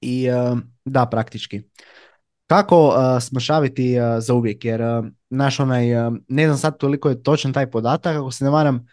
[0.00, 0.28] i
[0.84, 1.62] da, praktički.
[2.46, 4.82] Kako smršaviti za uvijek, jer
[5.30, 5.86] naš onaj,
[6.28, 8.86] ne znam sad toliko je točan taj podatak, ako se ne varam,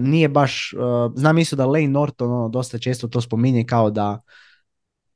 [0.00, 0.74] nije baš,
[1.14, 4.20] znam isto da Lane Norton ono, dosta često to spominje kao da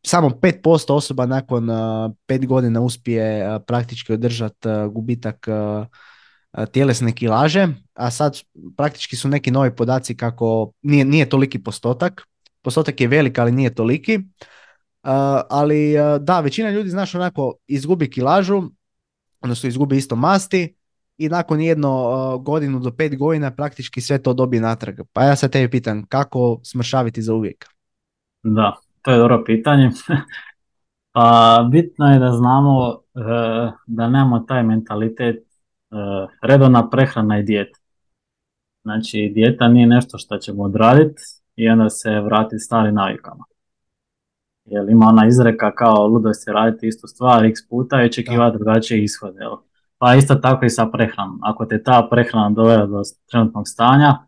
[0.08, 5.48] samo 5% osoba nakon 5 godina uspije praktički održati gubitak
[6.72, 8.40] tjelesne kilaže, a sad
[8.76, 12.22] praktički su neki novi podaci kako nije, nije toliki postotak,
[12.62, 14.18] postotak je velik, ali nije toliki,
[15.48, 18.62] ali da, većina ljudi, znaš, onako izgubi kilažu,
[19.40, 20.74] odnosno izgubi isto masti
[21.18, 25.00] i nakon jedno godinu do pet godina praktički sve to dobije natrag.
[25.12, 27.66] Pa ja sad tebi pitam, kako smršaviti za uvijek?
[28.42, 29.90] Da, to je dobro pitanje.
[31.12, 33.20] pa bitno je da znamo e,
[33.86, 35.46] da nemamo taj mentalitet e,
[36.42, 37.78] redovna prehrana i dijeta.
[38.82, 41.22] Znači, dijeta nije nešto što ćemo odraditi
[41.56, 43.44] i onda se vratiti starim navikama.
[44.64, 49.04] Jer ima ona izreka kao ludost je raditi istu stvar x puta i očekivati drugačije
[49.04, 49.38] ishode.
[49.98, 51.38] Pa isto tako i sa prehranom.
[51.42, 54.18] Ako te ta prehrana dovede do trenutnog stanja,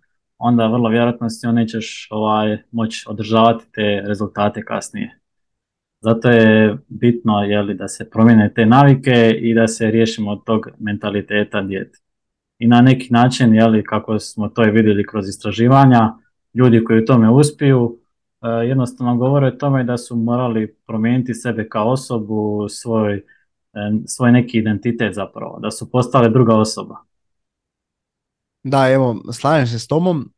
[0.41, 5.20] onda vrlo vjerojatno si nećeš ovaj, moći održavati te rezultate kasnije.
[6.01, 10.68] Zato je bitno jeli, da se promijene te navike i da se riješimo od tog
[10.78, 11.99] mentaliteta dijete.
[12.59, 16.14] I na neki način, jeli, kako smo to i vidjeli kroz istraživanja,
[16.55, 17.99] ljudi koji u tome uspiju,
[18.43, 23.22] eh, jednostavno govore o tome da su morali promijeniti sebe kao osobu, svoj, eh,
[24.07, 27.10] svoj neki identitet zapravo, da su postale druga osoba.
[28.63, 30.33] Da, evo, slažem se s tomom.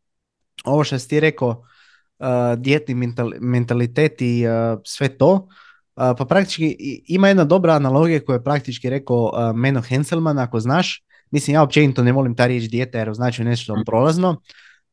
[0.65, 2.27] Ovo što si ti rekao, uh,
[2.59, 5.49] djetni mentalitet i uh, sve to, uh,
[5.95, 11.05] pa praktički ima jedna dobra analogija koju je praktički rekao uh, Meno Henselman, ako znaš.
[11.31, 13.83] Mislim, ja općenito ne volim ta riječ dijete jer znači nešto mm.
[13.87, 14.41] prolazno,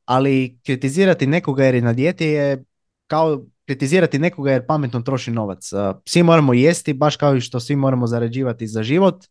[0.05, 2.63] ali kritizirati nekoga jer je na dijeti je
[3.07, 5.69] kao kritizirati nekoga jer pametno troši novac.
[6.05, 9.25] Svi moramo jesti, baš kao i što svi moramo zarađivati za život.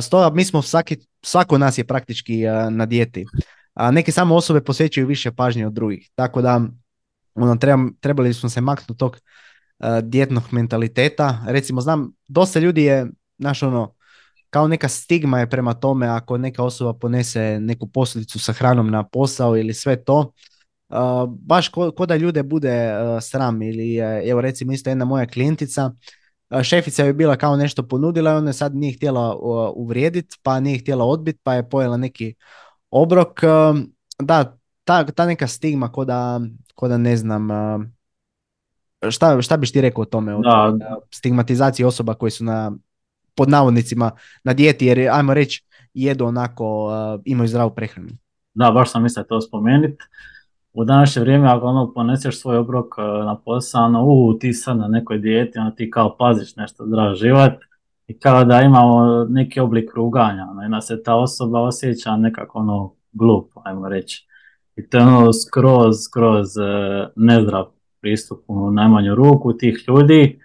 [0.00, 3.26] Stoga mi smo svaki, svako nas je praktički na dijeti.
[3.74, 6.10] A neke samo osobe posvećuju više pažnje od drugih.
[6.14, 6.60] Tako da
[7.34, 7.56] ono,
[8.00, 9.18] trebali smo se maknuti tog
[10.02, 11.44] djetnog mentaliteta.
[11.46, 13.06] Recimo, znam, dosta ljudi je,
[13.38, 13.94] znaš ono,
[14.50, 19.08] kao neka stigma je prema tome ako neka osoba ponese neku posljedicu sa hranom na
[19.08, 20.32] posao ili sve to,
[21.28, 23.96] baš ko, da ljude bude sram ili
[24.30, 25.90] evo recimo isto jedna moja klijentica,
[26.62, 29.36] šefica je bila kao nešto ponudila i ona sad nije htjela
[29.74, 32.34] uvrijediti, pa nije htjela odbiti, pa je pojela neki
[32.90, 33.40] obrok.
[34.18, 36.40] Da, ta, ta neka stigma ko da,
[36.74, 37.48] ko da ne znam,
[39.10, 40.42] šta, šta biš ti rekao o tome, o
[41.14, 42.72] stigmatizaciji osoba koji su na
[43.34, 44.10] pod navodnicima
[44.44, 46.90] na dijeti jer ajmo reći jedu onako,
[47.24, 48.08] imaju zdravu prehranu.
[48.54, 50.04] Da, baš sam mislio to spomenuti
[50.72, 54.78] u današnje vrijeme ako ono poneseš svoj obrok e, na posao, ono, u, ti sad
[54.78, 57.52] na nekoj dijeti, ono, ti kao paziš nešto zdrav život
[58.06, 62.94] i kao da imamo neki oblik ruganja, ono, i se ta osoba osjeća nekako ono
[63.12, 64.26] glup, ajmo reći.
[64.76, 66.62] I to je ono skroz, skroz e,
[67.16, 67.66] nezdrav
[68.00, 70.40] pristup u najmanju ruku tih ljudi,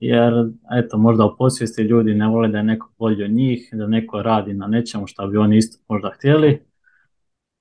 [0.00, 0.32] jer
[0.78, 4.22] eto, možda u podsvijesti ljudi ne vole da je neko bolji od njih, da neko
[4.22, 6.62] radi na nečemu što bi oni isto možda htjeli,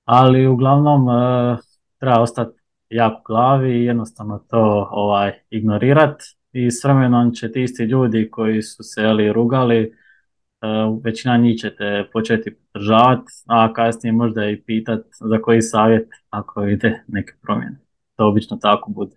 [0.05, 1.57] ali uglavnom e,
[2.05, 7.63] treba ostati jak u glavi i jednostavno to ovaj, ignorirat i s vremenom će ti
[7.63, 9.93] isti ljudi koji su se ali rugali,
[10.61, 16.63] uh, većina njih ćete početi podržavati, a kasnije možda i pitat za koji savjet ako
[16.63, 17.79] ide neke promjene.
[18.15, 19.15] To obično tako bude.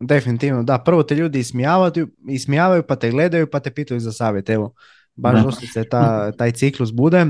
[0.00, 0.78] Definitivno, da.
[0.78, 4.50] Prvo te ljudi ismijavaju, ismijavaju pa te gledaju pa te pitaju za savjet.
[4.50, 4.72] Evo,
[5.14, 7.26] baš dosta se ta, taj ciklus bude.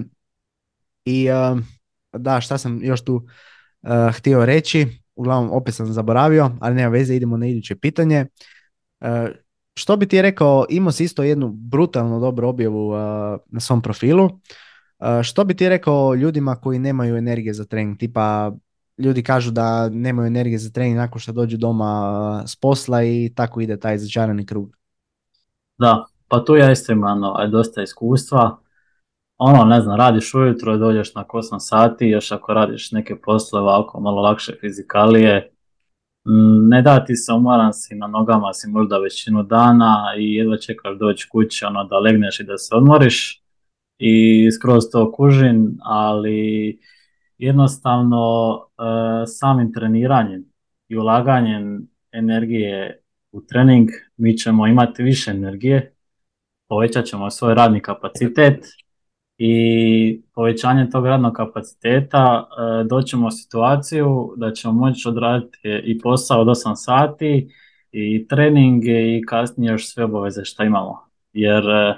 [1.04, 1.58] I uh,
[2.12, 3.26] da, šta sam još tu
[3.82, 8.26] uh, htio reći, uglavnom opet sam zaboravio, ali nema veze, idemo na iduće pitanje.
[9.00, 9.08] Uh,
[9.74, 12.96] što bi ti rekao, imao si isto jednu brutalno dobru objavu uh,
[13.46, 14.30] na svom profilu.
[15.22, 17.98] Što bi ti rekao ljudima koji nemaju energije za trening?
[17.98, 18.52] Tipa,
[18.98, 23.60] ljudi kažu da nemaju energije za trening nakon što dođu doma s posla i tako
[23.60, 24.76] ide taj začarani krug.
[25.78, 27.20] Da, pa tu ja isto imam
[27.50, 28.58] dosta iskustva
[29.42, 34.00] ono, ne znam, radiš ujutro, dođeš na 8 sati, još ako radiš neke poslove ovako
[34.00, 35.52] malo lakše fizikalije,
[36.26, 40.56] mm, ne da ti se umoran si, na nogama si možda većinu dana i jedva
[40.56, 43.42] čekaš doći kući, ono, da legneš i da se odmoriš
[43.98, 46.78] i skroz to kužin, ali
[47.38, 48.82] jednostavno e,
[49.26, 50.44] samim treniranjem
[50.88, 55.94] i ulaganjem energije u trening mi ćemo imati više energije,
[56.68, 58.64] povećat ćemo svoj radni kapacitet
[59.42, 66.40] i povećanje tog radnog kapaciteta e, doćemo u situaciju da ćemo moći odraditi i posao
[66.40, 67.48] od 8 sati
[67.92, 70.98] i treninge i kasnije još sve obaveze što imamo.
[71.32, 71.96] Jer e,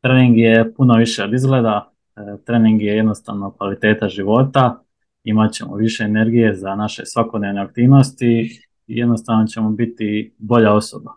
[0.00, 4.82] trening je puno više od izgleda, e, trening je jednostavno kvaliteta života,
[5.22, 11.12] imat ćemo više energije za naše svakodnevne aktivnosti i jednostavno ćemo biti bolja osoba.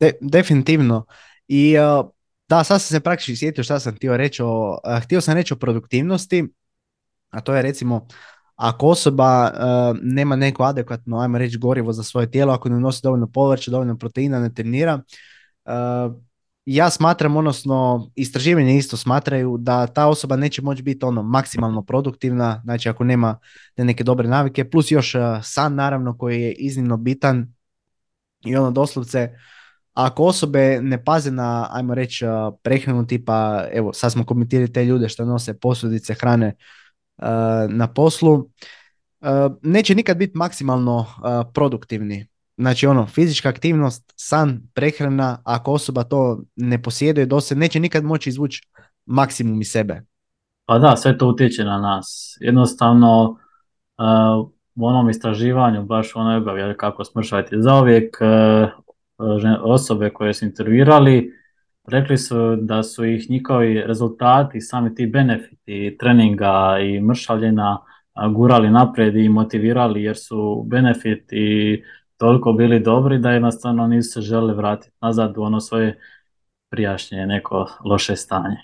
[0.00, 1.04] De- definitivno.
[1.48, 1.76] I
[2.50, 5.54] da, sad sam se praktički sjetio šta sam htio reći o, uh, htio sam reći
[5.54, 6.48] o produktivnosti,
[7.30, 8.06] a to je recimo
[8.56, 13.00] ako osoba uh, nema neko adekvatno, ajmo reći, gorivo za svoje tijelo, ako ne nosi
[13.02, 14.94] dovoljno povrća, dovoljno proteina, ne trenira,
[15.64, 16.14] uh,
[16.64, 22.60] ja smatram, odnosno istraživanje isto smatraju da ta osoba neće moći biti ono maksimalno produktivna,
[22.64, 23.38] znači ako nema
[23.74, 27.54] te neke dobre navike, plus još uh, san naravno koji je iznimno bitan
[28.44, 29.30] i ono doslovce
[29.94, 32.24] ako osobe ne paze na, ajmo reći,
[32.62, 36.54] prehranu tipa, evo sad smo komentirali te ljude što nose posudice hrane
[37.18, 37.26] uh,
[37.68, 38.48] na poslu, uh,
[39.62, 41.06] neće nikad biti maksimalno uh,
[41.54, 42.26] produktivni.
[42.56, 48.28] Znači ono, fizička aktivnost, san, prehrana, ako osoba to ne posjeduje dosad, neće nikad moći
[48.28, 48.68] izvući
[49.06, 50.02] maksimum iz sebe.
[50.66, 52.36] Pa da, sve to utječe na nas.
[52.40, 53.36] Jednostavno,
[54.74, 58.89] u onom istraživanju, baš onoj objavi kako smršavati zauvijek, uh, žen-
[59.64, 61.32] osobe koje su intervjuirali,
[61.86, 67.76] rekli su da su ih njihovi rezultati, sami ti benefiti treninga i mršavljenja
[68.12, 71.82] a, gurali naprijed i motivirali jer su benefiti
[72.16, 75.98] toliko bili dobri da jednostavno nisu se želeli vratiti nazad u ono svoje
[76.70, 78.56] prijašnje neko loše stanje.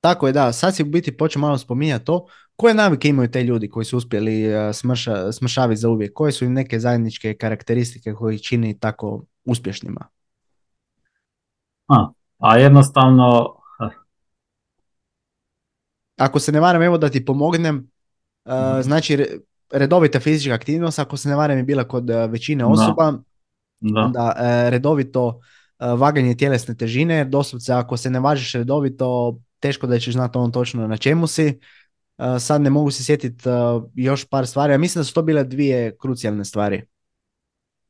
[0.00, 0.52] Tako je, da.
[0.52, 2.26] Sad si u biti počeo malo spominjati to.
[2.56, 6.12] Koje navike imaju te ljudi koji su uspjeli smrša, smršaviti za uvijek?
[6.14, 10.06] Koje su im neke zajedničke karakteristike koji čini tako uspješnima?
[11.88, 13.88] A, a jednostavno, eh,
[16.16, 17.90] Ako se ne varam, evo da ti pomognem,
[18.44, 18.80] uh, Mhm.
[18.82, 19.38] znači re-
[19.72, 23.12] redovita fizička aktivnost, ako se ne varam je bila kod uh, većine osoba,
[23.80, 29.38] da, onda uh, redovito uh, vaganje tjelesne težine, jer doslovce ako se ne važiš redovito,
[29.60, 31.58] teško da ćeš znati on točno na čemu si.
[32.40, 33.44] Sad ne mogu se sjetiti
[33.94, 36.84] još par stvari, a mislim da su to bile dvije krucijalne stvari.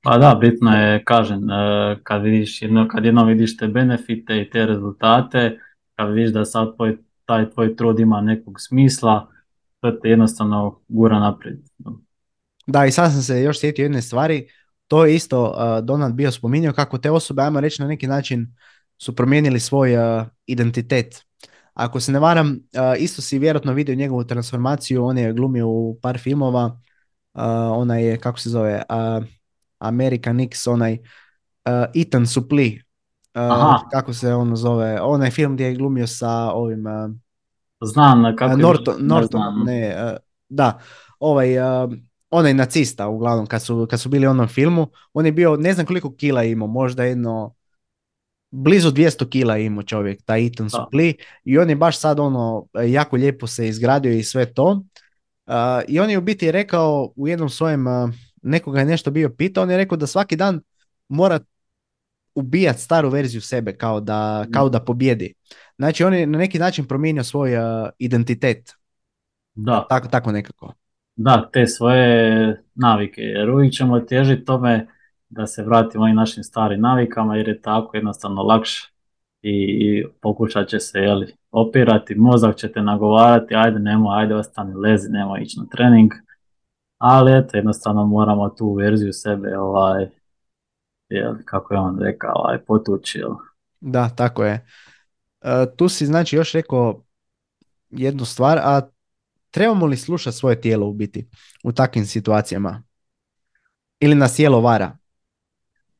[0.04, 4.50] Pa da, bitno je, kažem, eh, kad vidiš jedno, kad jednom vidiš te benefite i
[4.50, 5.58] te rezultate,
[5.94, 9.28] kad vidiš da sad tvoj, taj tvoj trud ima nekog smisla,
[9.80, 11.58] to te jednostavno gura naprijed.
[12.66, 14.48] Da, i sad sam se još sjetio jedne stvari,
[14.88, 18.54] to je isto uh, Donald bio spominjao kako te osobe, ajmo reći na neki način,
[18.98, 21.24] su promijenili svoj uh, identitet.
[21.74, 22.58] Ako se ne varam,
[22.98, 26.80] isto si vjerojatno vidio njegovu transformaciju, on je glumio u par filmova,
[27.72, 28.82] onaj je, kako se zove,
[29.78, 32.78] American X, onaj uh, Ethan Suplee,
[33.34, 37.10] uh, kako se on zove, onaj film gdje je glumio sa ovim uh,
[37.84, 39.64] Znam kako a, je Norton, Norton, znam.
[39.64, 40.16] ne, a,
[40.48, 40.78] da,
[41.18, 41.88] ovaj, a,
[42.30, 45.72] onaj nacista uglavnom kad su, kad su bili u onom filmu, on je bio, ne
[45.72, 47.54] znam koliko kila imao, možda jedno,
[48.50, 50.70] blizu 200 kila imao čovjek, taj Ethan.
[50.70, 51.14] Suplee,
[51.44, 54.82] i on je baš sad ono, jako lijepo se izgradio i sve to,
[55.46, 58.12] A, i on je u biti rekao u jednom svojem, a,
[58.44, 60.60] nekoga je nešto bio pitao, on je rekao da svaki dan
[61.08, 61.40] mora
[62.34, 65.34] ubijat staru verziju sebe kao da, kao da pobjedi.
[65.76, 68.72] Znači on je na neki način promijenio svoj a, identitet.
[69.54, 70.72] Da, Tako, tako nekako.
[71.16, 74.86] da, te svoje navike, jer uvijek ćemo težiti tome
[75.28, 78.92] da se vratimo i našim starim navikama, jer je tako jednostavno lakše
[79.42, 84.74] i, i pokušat će se jeli, opirati, mozak će te nagovarati, ajde nemoj, ajde ostani
[84.74, 86.12] lezi, nemoj ići na trening,
[87.06, 90.06] ali eto, jednostavno moramo tu verziju sebe, ovaj,
[91.08, 93.30] jel, kako je on rekao, ovaj, potući, jel.
[93.80, 94.66] Da, tako je.
[95.40, 97.02] E, tu si znači još rekao
[97.90, 98.80] jednu stvar, a
[99.50, 101.28] trebamo li slušati svoje tijelo u biti
[101.64, 102.82] u takvim situacijama?
[104.00, 104.96] Ili nas tijelo vara?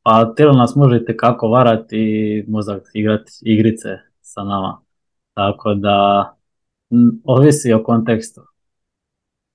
[0.03, 3.89] Pa tijelo nas može kako varati i mozak igrati igrice
[4.21, 4.81] sa nama.
[5.33, 6.23] Tako da
[6.91, 8.41] m, ovisi o kontekstu.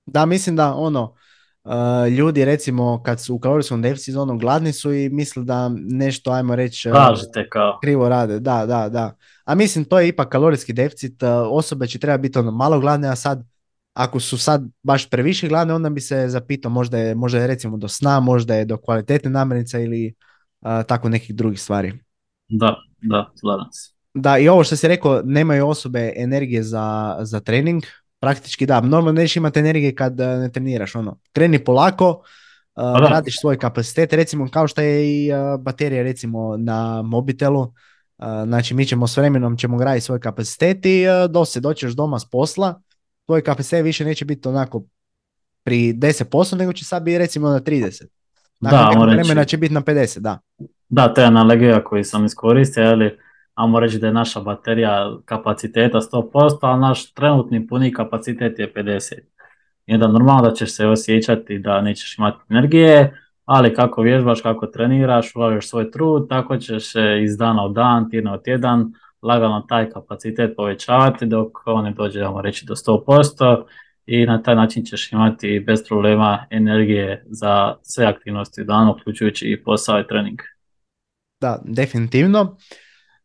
[0.05, 1.15] Da, mislim da ono,
[1.65, 6.31] e, ljudi recimo kad su u kalorijskom deficitu, ono gladni su i misle da nešto,
[6.31, 9.15] ajmo reći, Kažete kao, krivo rade, da, da, da.
[9.45, 13.07] A mislim to je ipak kalorijski deficit, e, osobe će treba biti ono malo gladne,
[13.07, 13.43] a sad
[13.93, 17.77] ako su sad baš previše gladne, onda bi se zapitao možda je, možda je recimo
[17.77, 20.13] do sna, možda je do kvalitetne namirnice ili e,
[20.87, 21.93] tako nekih drugih stvari.
[22.49, 23.91] da, da, slažem se.
[24.13, 27.83] Da, i ovo što si rekao, nemaju osobe energije za, za trening,
[28.21, 32.21] praktički da, normalno nećeš imati energije kad e, ne treniraš, ono, kreni polako,
[32.75, 33.07] da.
[33.07, 38.73] gradiš svoj kapacitet, recimo kao što je i e, baterija recimo na mobitelu, e, znači
[38.73, 42.81] mi ćemo s vremenom ćemo graditi svoj kapacitet i do se doćeš doma s posla,
[43.25, 44.83] tvoj kapacitet više neće biti onako
[45.63, 48.05] pri 10%, nego će sad biti recimo na 30.
[48.59, 50.39] Nakon Da, vremena će biti na 50, da.
[50.89, 53.17] Da, to je analogija koju sam iskoristio, ali
[53.53, 59.13] ajmo reći da je naša baterija kapaciteta 100%, a naš trenutni puni kapacitet je 50.
[59.85, 64.67] I onda normalno da ćeš se osjećati da nećeš imati energije, ali kako vježbaš, kako
[64.67, 66.93] treniraš, ulažeš svoj trud, tako ćeš
[67.23, 72.21] iz dana u dan, tjedna u tjedan, lagano taj kapacitet povećavati dok on ne dođe,
[72.21, 73.63] ajmo reći, do 100%
[74.05, 79.45] i na taj način ćeš imati bez problema energije za sve aktivnosti u danu, uključujući
[79.45, 80.39] i posao i trening.
[81.41, 82.57] Da, definitivno.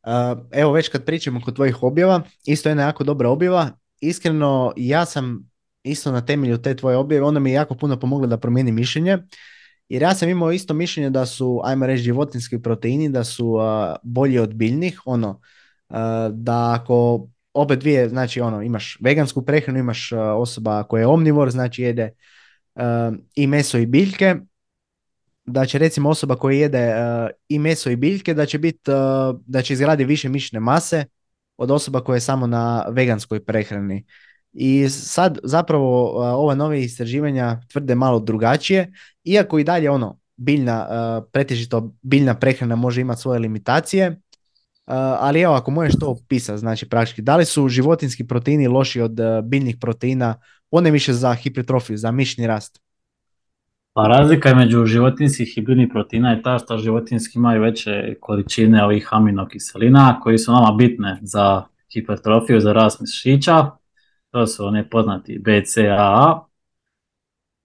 [0.07, 3.70] Uh, evo već kad pričamo kod tvojih objava, isto jedna jako dobra objava.
[4.00, 5.50] Iskreno, ja sam
[5.82, 9.18] isto na temelju te tvoje objave, onda mi je jako puno pomoglo da promijenim mišljenje.
[9.88, 13.62] Jer ja sam imao isto mišljenje da su, ajmo reći, životinski proteini, da su uh,
[14.02, 15.30] bolji od biljnih, ono,
[15.88, 15.96] uh,
[16.30, 21.82] da ako obe dvije, znači ono, imaš vegansku prehranu, imaš osoba koja je omnivor, znači
[21.82, 22.11] jede
[23.34, 24.36] i meso i biljke,
[25.47, 26.94] da će recimo osoba koja jede
[27.49, 28.90] i meso i biljke, da će biti,
[29.47, 31.05] da će izgradi više mišne mase
[31.57, 34.05] od osoba koja je samo na veganskoj prehrani.
[34.53, 38.92] I sad zapravo ova nove istraživanja tvrde malo drugačije,
[39.24, 40.88] iako i dalje ono, biljna,
[41.32, 44.20] pretežito biljna prehrana može imati svoje limitacije,
[45.18, 49.18] ali evo ako možeš to opisati, znači praktički, da li su životinski proteini loši od
[49.44, 50.34] biljnih proteina,
[50.70, 52.80] one više za hipertrofiju, za mišni rast?
[53.97, 59.09] Pa razlika među životinskih i biljnih proteina je ta što životinski imaju veće količine ovih
[59.11, 61.62] aminokiselina koji su nama bitne za
[61.94, 63.70] hipertrofiju, za rast mišića.
[64.30, 66.47] To su one poznati BCAA.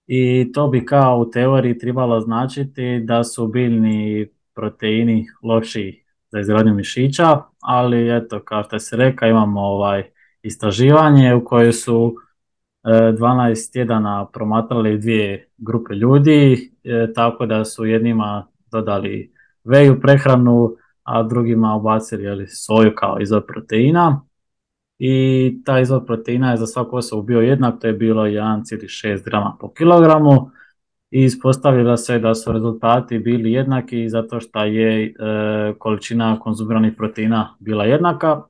[0.06, 6.74] I to bi kao u teoriji trebalo značiti da su biljni proteini lošiji za izgradnju
[6.74, 10.10] mišića, ali eto, kao što se reka, imamo ovaj
[10.42, 12.16] istraživanje u kojoj su
[12.84, 19.32] 12 e, tjedana promatrali dvije grupe ljudi, e, tako da su jednima dodali
[19.64, 24.22] veju prehranu, a drugima ubacili jeli, soju kao izvor proteina.
[24.98, 29.56] I taj izvor proteina je za svaku osobu bio jednak, to je bilo 1,6 grama
[29.60, 30.50] po kilogramu
[31.10, 35.12] i ispostavilo se da su rezultati bili jednaki zato što je e,
[35.78, 38.42] količina konzumiranih proteina bila jednaka.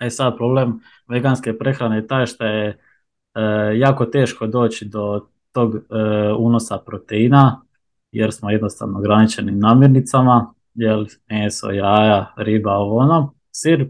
[0.00, 2.78] E sad problem veganske prehrane je taj što je
[3.78, 5.80] jako teško doći do tog e,
[6.38, 7.62] unosa proteina
[8.12, 13.88] jer smo jednostavno ograničeni namirnicama, jel meso, jaja, riba, ovo ono, sir,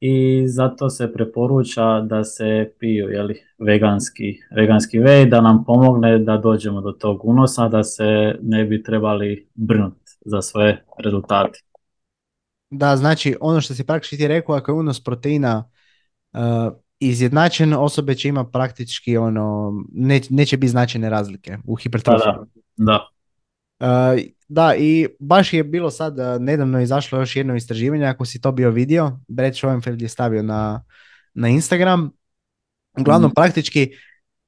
[0.00, 6.36] i zato se preporuča da se piju jeli, veganski, veganski vej da nam pomogne da
[6.36, 11.58] dođemo do tog unosa, da se ne bi trebali brinuti za svoje rezultate.
[12.70, 15.70] Da, znači ono što si praktički ti rekao, ako je unos proteina
[16.32, 16.40] uh,
[17.00, 19.72] izjednačen, osobe će ima praktički ono,
[20.30, 22.32] neće biti značajne razlike u hipertrofiji.
[22.76, 23.08] Da, da.
[23.80, 28.40] Uh, da, i baš je bilo sad, uh, nedavno izašlo još jedno istraživanje, ako si
[28.40, 30.84] to bio vidio, Brett Schoenfeld je stavio na,
[31.34, 32.10] na Instagram.
[33.00, 33.34] Uglavnom, mm.
[33.34, 33.92] praktički,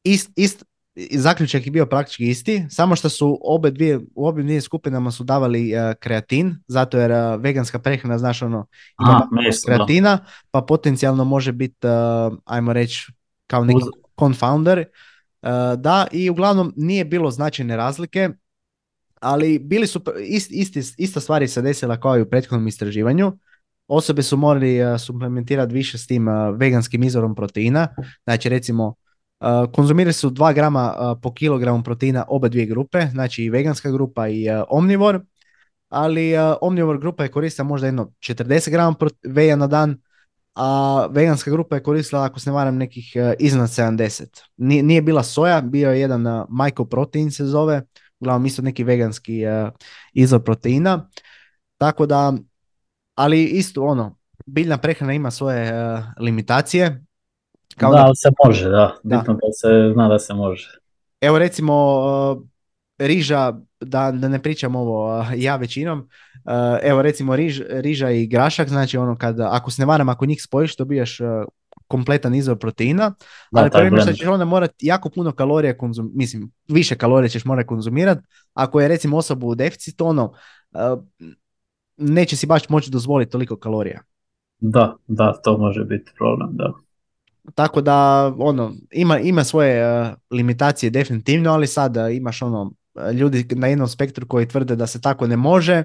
[0.05, 0.64] ist, ist,
[1.11, 5.24] zaključak je bio praktički isti, samo što su obe dvije, u obim dvije skupinama su
[5.24, 8.66] davali uh, kreatin, zato jer uh, veganska prehrana, znaš ono,
[9.01, 9.28] ima
[9.66, 10.18] kreatina,
[10.51, 13.12] pa potencijalno može biti, uh, ajmo reći,
[13.47, 13.84] kao neki
[14.18, 14.84] confounder.
[15.76, 18.30] Da, i uglavnom nije bilo značajne razlike,
[19.20, 20.01] ali bili su,
[20.51, 23.32] isti, ista stvari se desila kao i u prethodnom istraživanju.
[23.88, 27.88] Osobe su morali uh, suplementirati više s tim uh, veganskim izvorom proteina.
[28.24, 28.95] Znači recimo
[29.43, 34.28] uh, konzumirali su 2 grama po kilogramu proteina oba dvije grupe, znači i veganska grupa
[34.28, 35.20] i omnivor.
[35.88, 39.99] Ali omnivor grupa je koristila možda jedno 40 grama veja na dan,
[40.55, 44.43] a veganska grupa je koristila, ako se ne varam, nekih iznad 70.
[44.57, 47.82] Nije, nije bila soja, bio je jedan mycoprotein se zove,
[48.22, 49.70] uglavnom isto neki veganski uh,
[50.12, 51.09] izvor proteina.
[51.78, 52.32] Tako da,
[53.14, 57.05] ali isto ono, biljna prehrana ima svoje uh, limitacije.
[57.76, 58.96] Kao da, ali se može, da.
[59.02, 60.68] Bitno da se zna da se može.
[61.20, 62.00] Evo recimo,
[62.36, 62.42] uh,
[62.98, 66.08] riža, da, da ne pričam ovo ja većinom,
[66.82, 70.42] evo recimo riž, riža i grašak, znači ono kad, ako se ne varam, ako njih
[70.42, 71.18] spojiš, dobijaš
[71.88, 73.14] kompletan izvor proteina,
[73.52, 77.66] ali problem što ćeš onda morati jako puno kalorija konzumirati, mislim, više kalorija ćeš morati
[77.66, 78.20] konzumirati,
[78.54, 80.32] ako je recimo osoba u deficitu, ono,
[81.96, 84.02] neće si baš moći dozvoliti toliko kalorija.
[84.58, 86.72] Da, da, to može biti problem, da.
[87.55, 92.72] Tako da, ono, ima, ima svoje limitacije definitivno, ali sada imaš ono,
[93.14, 95.84] ljudi na jednom spektru koji tvrde da se tako ne može,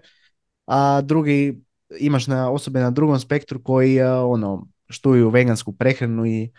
[0.65, 1.61] a drugi
[1.99, 6.51] imaš na osobe na drugom spektru koji ono štuju vegansku prehranu i,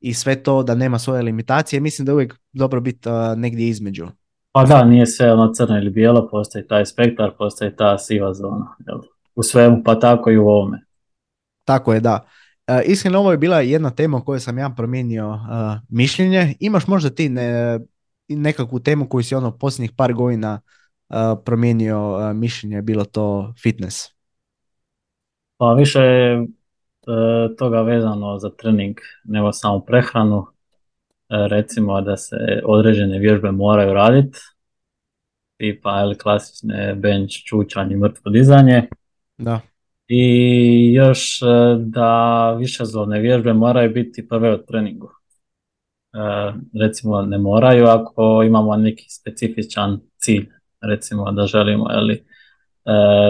[0.00, 1.80] i sve to da nema svoje limitacije.
[1.80, 4.06] Mislim da je uvijek dobro biti negdje između.
[4.52, 8.76] Pa da, nije sve ono crno ili bijelo, postoji taj spektar, postoji ta siva zona.
[8.86, 8.98] Jel?
[9.34, 10.82] U svemu, pa tako i u ovome.
[11.64, 12.26] Tako je, da.
[12.70, 15.38] Uh, iskreno, ovo je bila jedna tema o kojoj sam ja promijenio
[15.88, 16.54] mišljenje.
[16.60, 17.78] Imaš možda ti ne,
[18.28, 20.60] nekakvu temu koju si ono posljednjih par godina
[21.08, 24.08] uh, promijenio uh, mišljenje, bilo to fitness?
[25.56, 26.46] Pa više je
[27.58, 30.46] toga vezano za trening nego samo prehranu.
[31.50, 34.38] recimo da se određene vježbe moraju raditi,
[35.56, 38.88] tipa ili klasične bench, čučanje, mrtvo dizanje.
[39.38, 39.60] Da.
[40.12, 41.40] I još
[41.78, 45.10] da više zlovne vježbe moraju biti prve od treningu.
[46.12, 46.18] E,
[46.80, 50.48] recimo ne moraju ako imamo neki specifičan cilj,
[50.80, 52.22] recimo da želimo ali e,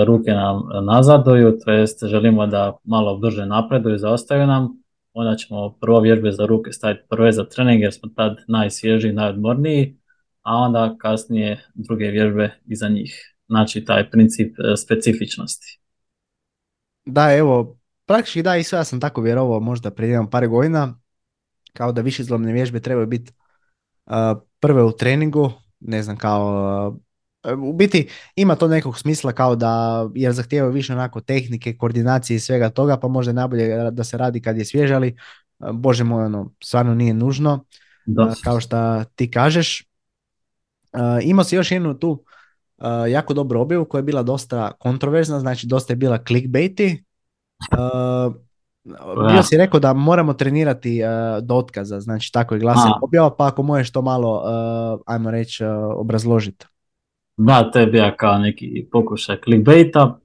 [0.05, 4.69] ruke nam nazaduju, to jest želimo da malo brže napreduju, zaostaju nam,
[5.13, 9.97] onda ćemo prvo vježbe za ruke staviti prve za trening jer smo tad najsvježiji, najodmorniji,
[10.43, 13.35] a onda kasnije druge vježbe iza njih.
[13.49, 15.80] Znači taj princip e, specifičnosti.
[17.11, 20.99] Da, evo, praktički da, i sve ja sam tako vjerovao možda prije par godina,
[21.73, 23.33] kao da više izlomne vježbe trebaju biti
[24.07, 24.15] uh,
[24.61, 26.99] prve u treningu, ne znam, kao
[27.47, 32.37] uh, u biti ima to nekog smisla kao da, jer zahtijevaju više onako tehnike, koordinacije
[32.37, 35.17] i svega toga, pa možda je najbolje da se radi kad je svjež, ali
[35.59, 37.65] uh, bože moj, ono, stvarno nije nužno,
[38.07, 38.35] da.
[38.45, 39.87] kao što ti kažeš.
[41.23, 42.25] Imao si još jednu tu
[43.11, 47.05] jako dobru objavu koja je bila dosta kontroverzna, znači dosta je bila clickbaity.
[49.33, 53.47] Bio si rekao da moramo trenirati uh, do otkaza, znači tako je glasa objava, pa
[53.47, 56.67] ako možeš to malo, uh, ajmo reći, uh, obrazložiti.
[57.37, 60.19] Da, to je bio kao neki pokušaj clickbaita.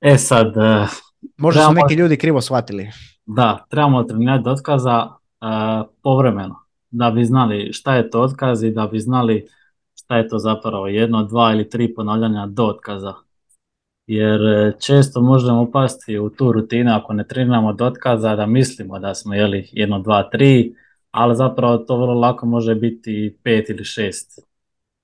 [0.00, 0.46] E sad...
[0.46, 0.88] Uh,
[1.36, 2.90] Možda su neki ljudi krivo shvatili.
[3.26, 6.56] Da, trebamo trenirati do otkaza uh, povremeno,
[6.90, 9.46] da bi znali šta je to otkaz i da bi znali
[10.08, 13.14] šta je to zapravo jedno, dva ili tri ponavljanja do otkaza
[14.08, 18.98] jer e, često možemo upasti u tu rutinu ako ne treniramo do otkaza da mislimo
[18.98, 20.74] da smo jeli jedno, dva, tri,
[21.10, 24.38] ali zapravo to vrlo lako može biti pet ili šest.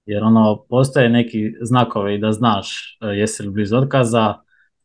[0.07, 4.35] Jer ono, postoje neki znakovi da znaš e, jesi li blizu otkaza,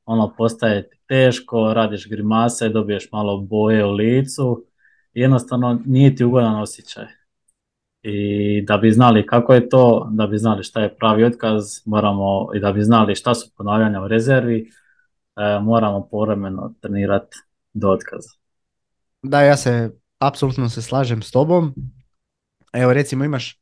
[0.06, 4.66] ono postaje teško, radiš grimase, dobiješ malo boje u licu,
[5.14, 7.19] jednostavno nije ti ugodan osjećaj
[8.04, 12.50] i da bi znali kako je to, da bi znali šta je pravi otkaz, moramo
[12.56, 14.72] i da bi znali šta su ponavljanja u rezervi,
[15.36, 17.38] e, moramo povremeno trenirati
[17.74, 18.30] do otkaza.
[19.22, 21.74] Da, ja se apsolutno se slažem s tobom.
[22.74, 23.60] Evo recimo imaš,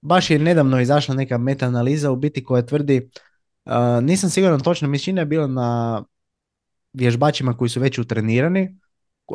[0.00, 3.10] baš je nedavno izašla neka meta-analiza u biti koja tvrdi,
[3.64, 3.72] uh,
[4.02, 6.02] nisam siguran točno, mišljenja je bila na
[6.92, 8.78] vježbačima koji su već utrenirani,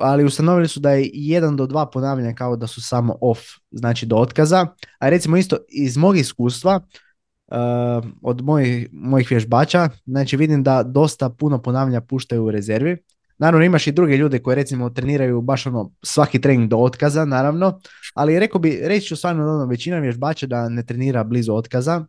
[0.01, 3.41] ali ustanovili su da je jedan do dva ponavljanja kao da su samo off,
[3.71, 4.67] znači do otkaza.
[4.99, 6.79] A recimo isto iz mog iskustva,
[7.47, 7.57] uh,
[8.21, 12.97] od mojih, mojih vježbača, znači vidim da dosta puno ponavljanja puštaju u rezervi.
[13.37, 17.79] Naravno imaš i druge ljude koji recimo treniraju baš ono svaki trening do otkaza, naravno,
[18.13, 22.05] ali rekao bi, reći ću stvarno ono, većina vježbača da ne trenira blizu otkaza,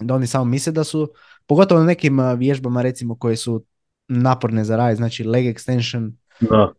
[0.00, 1.12] da oni samo misle da su,
[1.46, 3.64] pogotovo na nekim vježbama recimo koje su
[4.08, 6.72] naporne za raj, znači leg extension, da,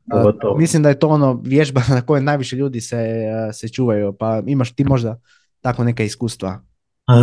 [0.57, 4.75] Mislim da je to ono vježba na kojoj najviše ljudi se, se čuvaju, pa imaš
[4.75, 5.19] ti možda
[5.61, 6.59] tako neka iskustva.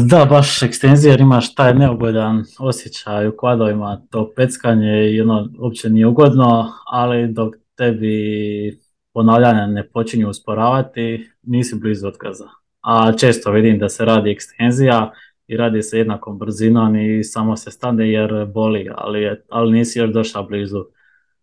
[0.08, 5.90] Da, baš ekstenzija jer imaš taj neugodan osjećaj u kvadovima, to peckanje i ono uopće
[5.90, 8.78] nije ugodno, ali dok tebi
[9.12, 12.48] ponavljanja ne počinju usporavati, nisi blizu otkaza.
[12.80, 15.12] A često vidim da se radi ekstenzija
[15.46, 20.10] i radi se jednakom brzinom i samo se stane jer boli, ali, ali nisi još
[20.10, 20.84] došao blizu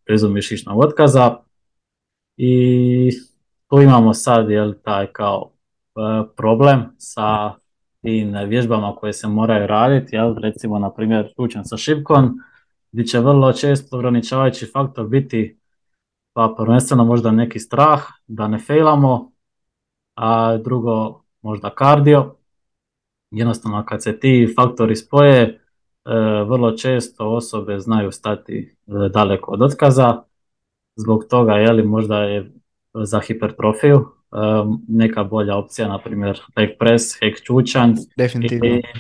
[0.08, 1.38] blizu mišićnog otkaza
[2.38, 3.10] i
[3.70, 6.00] tu imamo sad jel, taj kao e,
[6.36, 7.54] problem sa
[8.02, 12.40] tim vježbama koje se moraju raditi, jel, recimo na primjer čučan sa šipkom,
[12.92, 15.60] gdje će vrlo često ograničavajući faktor biti
[16.34, 19.32] pa prvenstveno možda neki strah da ne fejlamo,
[20.16, 22.36] a drugo možda kardio.
[23.32, 25.63] Jednostavno kad se ti faktori spoje,
[26.48, 30.24] vrlo često osobe znaju stati e, daleko od otkaza,
[30.96, 32.52] zbog toga je li možda je
[32.94, 34.06] za hipertrofiju e,
[34.88, 37.94] neka bolja opcija, na primjer leg press, hek čučanj.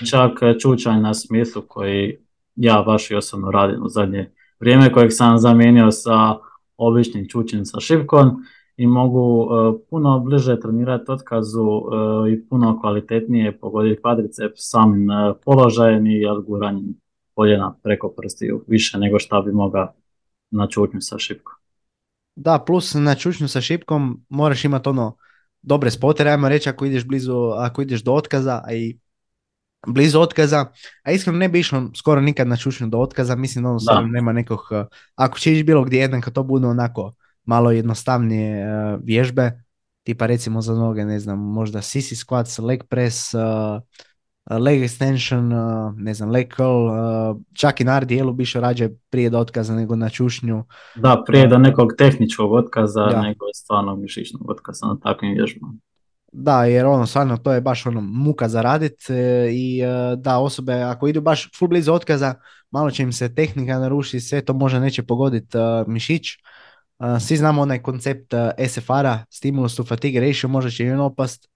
[0.01, 0.31] I čak
[0.61, 2.17] čučanj na smislu koji
[2.55, 6.35] ja baš i osobno radim u zadnje vrijeme kojeg sam zamijenio sa
[6.77, 8.45] običnim čučanjem sa šipkom
[8.77, 9.47] i mogu
[9.89, 11.81] puno bliže trenirati otkazu
[12.29, 15.07] i puno kvalitetnije pogoditi kvadriceps samim
[15.45, 16.93] položajem i guranjem
[17.33, 19.93] koljena preko prstiju više nego što bi mogao
[20.51, 21.53] na čutnju sa šipkom.
[22.35, 25.15] Da, plus na čučnju sa šipkom moraš imati ono
[25.61, 28.97] dobre spotere, ajmo reći ako ideš blizu, ako ideš do otkaza, a i
[29.87, 30.65] blizu otkaza,
[31.03, 34.33] a iskreno ne bi išlo skoro nikad na čučnju do otkaza, mislim da ono nema
[34.33, 34.59] nekog,
[35.15, 37.13] ako će ići bilo gdje jedan kad to bude onako
[37.45, 39.63] malo jednostavnije uh, vježbe,
[40.03, 43.33] tipa recimo za noge, ne znam, možda sissy squats, leg press,
[44.49, 45.53] leg extension,
[45.97, 46.89] ne znam, leg curl,
[47.53, 50.63] čak i na RDL-u bi rađe prije do otkaza nego na čušnju.
[50.95, 55.73] Da, prije do nekog tehničkog otkaza nego stvarno mišićnog otkaza na takvim vježbama.
[56.35, 60.37] Da, jer ono, stvarno, to je baš ono, muka za radit e, i e, da,
[60.37, 62.33] osobe ako idu baš full blizu otkaza,
[62.71, 66.27] malo će im se tehnika narušiti, sve to možda neće pogoditi mišić.
[67.19, 68.33] Svi znamo onaj koncept
[68.67, 71.49] SFR-a, stimulus to fatigue ratio, možda će i on opast.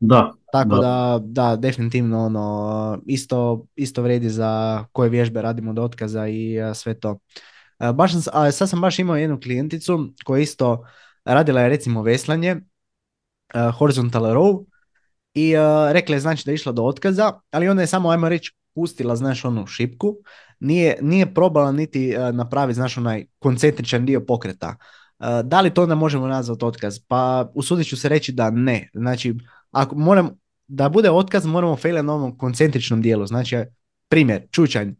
[0.00, 0.32] Da.
[0.52, 1.18] Tako da.
[1.22, 7.18] da, definitivno ono, isto, isto vredi za koje vježbe radimo do otkaza i sve to.
[7.94, 10.84] baš sam, sad sam baš imao jednu klijenticu koja isto
[11.24, 12.56] radila je recimo veslanje,
[13.78, 14.64] horizontal row
[15.34, 18.28] i uh, rekla je znači da je išla do otkaza, ali onda je samo, ajmo
[18.28, 20.16] reći, pustila, znaš, onu šipku,
[20.60, 24.76] nije, nije probala niti uh, napraviti, znaš, onaj koncentričan dio pokreta.
[25.44, 26.98] da li to onda možemo nazvati otkaz?
[27.08, 28.90] Pa usudit ću se reći da ne.
[28.94, 29.34] Znači,
[29.70, 30.30] ako moram,
[30.66, 33.26] da bude otkaz, moramo failati na ovom koncentričnom dijelu.
[33.26, 33.56] Znači,
[34.08, 34.94] primjer, čučanj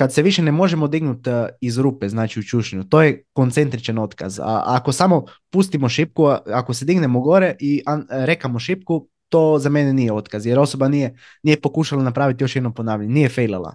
[0.00, 3.98] kad se više ne možemo dignuti e, iz rupe, znači u čušnju, to je koncentričan
[3.98, 4.40] otkaz.
[4.40, 9.92] A ako samo pustimo šipku, ako se dignemo gore i rekamo šipku, to za mene
[9.92, 13.74] nije otkaz, jer osoba nije, nije pokušala napraviti još jedno ponavljanje, nije failala.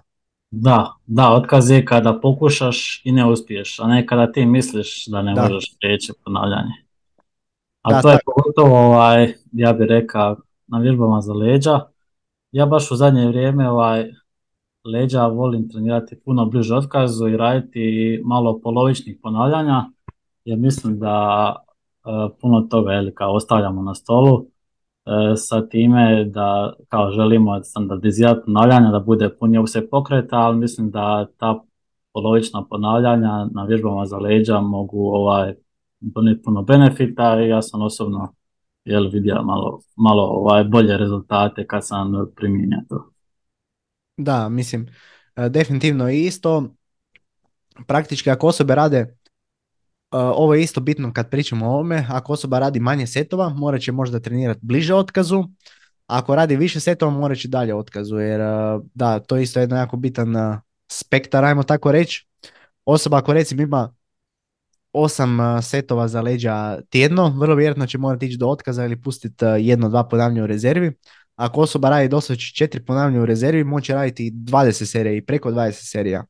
[0.50, 5.22] Da, da, otkaz je kada pokušaš i ne uspiješ, a ne kada ti misliš da
[5.22, 5.42] ne da.
[5.42, 6.72] možeš prijeći ponavljanje.
[7.82, 10.36] A to je pogotovo, ovaj, ja bih rekao,
[10.66, 11.80] na vježbama za leđa.
[12.52, 14.10] Ja baš u zadnje vrijeme ovaj,
[14.84, 19.84] leđa volim trenirati puno bliže otkazu i raditi malo polovičnih ponavljanja
[20.44, 21.54] jer mislim da
[22.04, 22.08] e,
[22.40, 24.46] puno toga je kao ostavljamo na stolu
[25.36, 31.26] sa time da kao želimo standardizirati ponavljanja da bude punije se pokreta, ali mislim da
[31.38, 31.62] ta
[32.12, 35.54] polovična ponavljanja na vježbama za leđa mogu ovaj
[36.00, 38.34] donijeti puno benefita i ja sam osobno
[38.86, 43.10] jel, vidio malo, malo ovaj, bolje rezultate kad sam primijenio to.
[44.16, 44.86] Da, mislim,
[45.36, 46.64] e, definitivno isto,
[47.86, 49.14] praktički ako osobe rade, e,
[50.10, 53.92] ovo je isto bitno kad pričamo o ovome, ako osoba radi manje setova, morat će
[53.92, 55.44] možda trenirati bliže otkazu,
[56.06, 59.78] ako radi više setova, morat će dalje otkazu, jer e, da, to je isto jedan
[59.78, 60.34] jako bitan
[60.88, 62.26] spektar, ajmo tako reći.
[62.84, 63.94] Osoba ako recimo ima
[64.92, 69.88] osam setova za leđa tjedno, vrlo vjerojatno će morati ići do otkaza ili pustiti jedno,
[69.88, 70.92] dva ponavljanja u rezervi
[71.36, 75.72] ako osoba radi dosad četiri ponavljanja u rezervi, moće raditi 20 serija i preko 20
[75.72, 76.24] serija.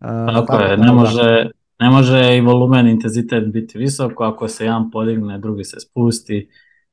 [0.00, 1.50] Uh, tako, je, ne može,
[1.82, 6.48] ne može i volumen intenzitet biti visoko, ako se jedan podigne, drugi se spusti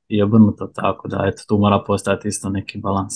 [0.08, 3.14] i obrnuto tako da eto, tu mora postati isto neki balans.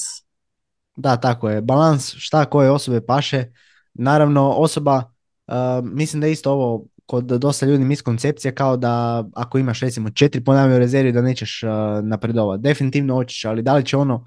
[0.96, 1.62] Da, tako je.
[1.62, 3.46] Balans šta koje osobe paše.
[3.94, 5.04] Naravno, osoba,
[5.48, 5.54] uh,
[5.84, 10.44] mislim da je isto ovo kod dosta ljudi miskoncepcija kao da ako imaš recimo četiri
[10.48, 11.70] u rezervi da nećeš uh,
[12.04, 12.64] napredovati.
[12.64, 14.26] Definitivno hoćeš, ali da li će ono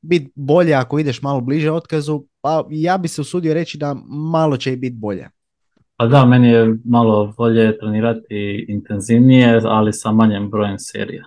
[0.00, 2.24] biti bolje ako ideš malo bliže otkazu?
[2.40, 3.96] Pa ja bi se usudio reći da
[4.32, 5.28] malo će i biti bolje.
[6.02, 11.24] Pa da, meni je malo bolje trenirati intenzivnije, ali sa manjem brojem serija.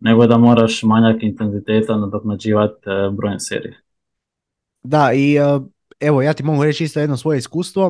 [0.00, 3.76] Nego da moraš manjak intenziteta nadoknađivati uh, brojem serija.
[4.82, 5.62] Da, i uh,
[6.00, 7.86] evo ja ti mogu reći isto jedno svoje iskustvo.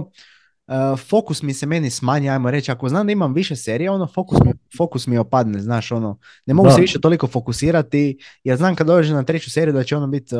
[0.67, 4.07] Uh, fokus mi se meni smanji, ajmo reći, ako znam da imam više serija, ono
[4.07, 8.75] fokus mi, fokus mi opadne, znaš, ono, ne mogu se više toliko fokusirati, jer znam
[8.75, 10.35] kad dođem na treću seriju da će ono biti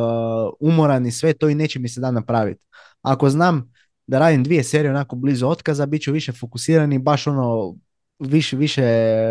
[0.61, 2.65] umoran i sve to i neće mi se da napraviti.
[3.03, 3.73] Ako znam
[4.07, 7.75] da radim dvije serije onako blizu otkaza, bit ću više fokusiran i baš ono,
[8.19, 8.83] više, više,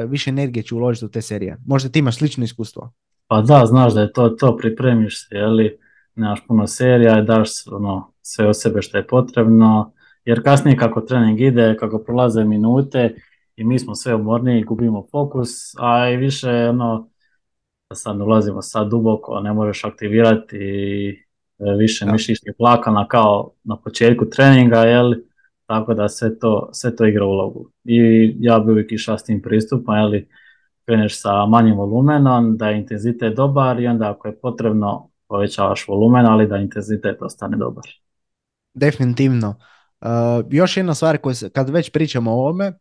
[0.07, 1.57] više energije ću uložiti u te serije.
[1.65, 2.93] Možda ti imaš slično iskustvo.
[3.27, 5.77] Pa da, znaš da je to, to pripremiš se, jeli,
[6.15, 9.93] nemaš puno serija, daš ono, sve od sebe što je potrebno,
[10.25, 13.15] jer kasnije kako trening ide, kako prolaze minute
[13.55, 15.49] i mi smo sve umorniji, gubimo fokus,
[15.79, 17.09] a i više ono,
[17.93, 21.24] sad ulazimo sad duboko, ne možeš aktivirati
[21.59, 25.13] e, više mišićnih plakana kao na početku treninga, jel?
[25.65, 27.71] tako da sve to, sve to igra ulogu.
[27.83, 30.21] I ja bi uvijek išao s tim pristupom, jel?
[30.85, 36.25] kreneš sa manjim volumenom, da je intenzitet dobar i onda ako je potrebno povećavaš volumen,
[36.25, 37.83] ali da intenzitet ostane dobar.
[38.73, 39.55] Definitivno.
[40.01, 40.07] Uh,
[40.49, 42.73] još jedna stvar koja se, kad već pričamo o ovome, uh,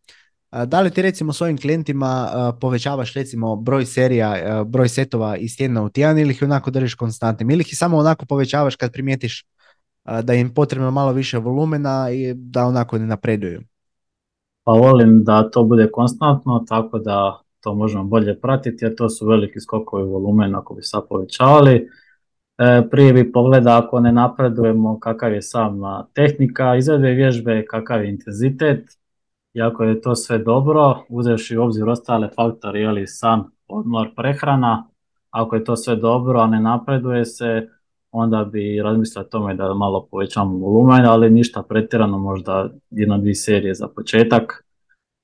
[0.66, 2.28] da li ti recimo svojim klijentima
[2.60, 7.50] povećavaš recimo broj serija, broj setova iz tjedna u tjedan ili ih onako držiš konstantnim
[7.50, 9.44] ili ih samo onako povećavaš kad primijetiš
[10.22, 13.60] da im potrebno malo više volumena i da onako ne napreduju?
[14.64, 19.26] Pa volim da to bude konstantno, tako da to možemo bolje pratiti, jer to su
[19.26, 21.88] veliki skokovi volumena ako bi sad povećavali.
[22.58, 28.10] E, prije bi pogleda ako ne napredujemo kakav je sama tehnika izvedbe vježbe, kakav je
[28.10, 28.84] intenzitet
[29.54, 34.88] i ako je to sve dobro, uzevši u obzir ostale faktore, jeli san, odmor, prehrana,
[35.30, 37.68] ako je to sve dobro, a ne napreduje se,
[38.10, 43.34] onda bi razmislio o tome da malo povećamo volumen, ali ništa pretjerano, možda jedna, dvije
[43.34, 44.64] serije za početak,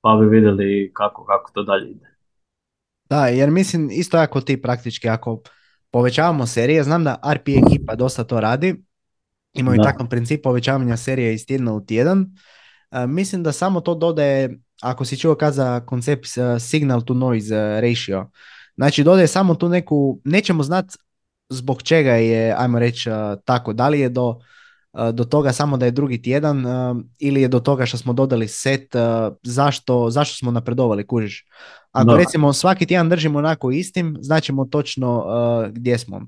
[0.01, 2.11] pa bi vidjeli kako, kako to dalje ide.
[3.09, 5.41] Da, jer mislim isto jako ti praktički, ako
[5.91, 8.83] povećavamo serije, znam da RP ekipa dosta to radi,
[9.53, 9.83] imaju da.
[9.83, 12.25] takav princip povećavanja serije iz tjedna u tjedan,
[13.07, 16.27] mislim da samo to dodaje, ako si čuo kad za koncept
[16.59, 18.29] signal to noise ratio,
[18.75, 20.97] znači dodaje samo tu neku, nećemo znati
[21.49, 23.09] zbog čega je, ajmo reći
[23.45, 24.39] tako, da li je do,
[25.13, 26.65] do toga samo da je drugi tjedan
[27.19, 28.95] ili je do toga što smo dodali set,
[29.43, 31.45] zašto, zašto smo napredovali, kužiš.
[31.91, 35.25] Ako recimo svaki tjedan držimo onako istim, znaćemo točno
[35.71, 36.27] gdje smo.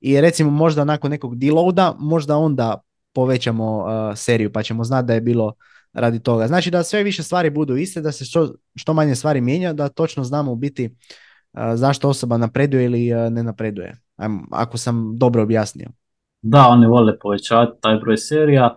[0.00, 2.80] I recimo možda nakon nekog deloada, možda onda
[3.12, 3.86] povećamo
[4.16, 5.52] seriju pa ćemo znati da je bilo
[5.92, 6.46] radi toga.
[6.46, 9.88] Znači da sve više stvari budu iste, da se što, što manje stvari mijenja, da
[9.88, 10.96] točno znamo u biti
[11.74, 13.96] zašto osoba napreduje ili ne napreduje.
[14.50, 15.88] Ako sam dobro objasnio.
[16.42, 18.76] Da, oni vole povećati taj broj serija.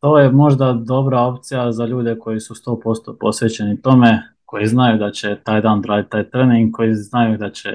[0.00, 5.10] To je možda dobra opcija za ljude koji su 100% posvećeni tome, koji znaju da
[5.10, 7.70] će taj dan raditi taj trening, koji znaju da će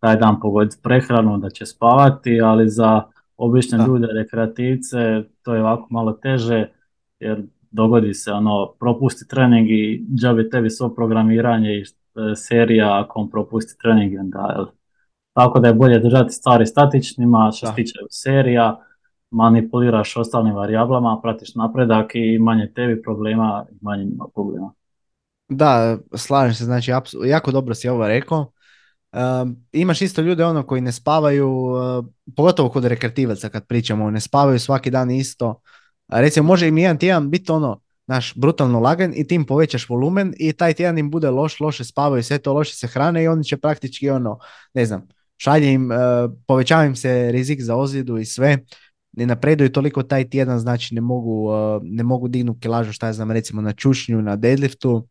[0.00, 3.02] taj dan pogoditi prehranu, da će spavati, ali za
[3.36, 4.98] obične ljude, rekreativce,
[5.42, 6.68] to je ovako malo teže,
[7.20, 7.42] jer
[7.74, 11.84] dogodi se ono, propusti trening i džabi tebi svo programiranje i e,
[12.36, 14.66] serija ako on propusti trening onda,
[15.32, 18.80] tako da je bolje držati stvari statičnima, što se tiče serija,
[19.30, 24.72] manipuliraš ostalim varijablama, pratiš napredak i manje tebi problema i manje njima problema.
[25.48, 26.90] Da, slažem se, znači
[27.26, 28.50] jako dobro si ovo rekao.
[29.72, 32.04] imaš isto ljude ono koji ne spavaju, uh,
[32.36, 35.60] pogotovo kod rekreativaca kad pričamo, ne spavaju svaki dan isto,
[36.08, 40.52] recimo može im jedan tjedan biti ono, naš brutalno lagan i tim povećaš volumen i
[40.52, 43.56] taj tjedan im bude loš, loše spavaju, sve to loše se hrane i oni će
[43.56, 44.38] praktički ono,
[44.74, 45.96] ne znam, šalje im, uh,
[46.46, 48.58] povećava im se rizik za ozljedu i sve,
[49.12, 53.12] ne napreduju toliko taj tjedan, znači ne mogu, uh, ne mogu dignuti kilažu, šta ja
[53.12, 55.08] znam, recimo na čušnju, na deadliftu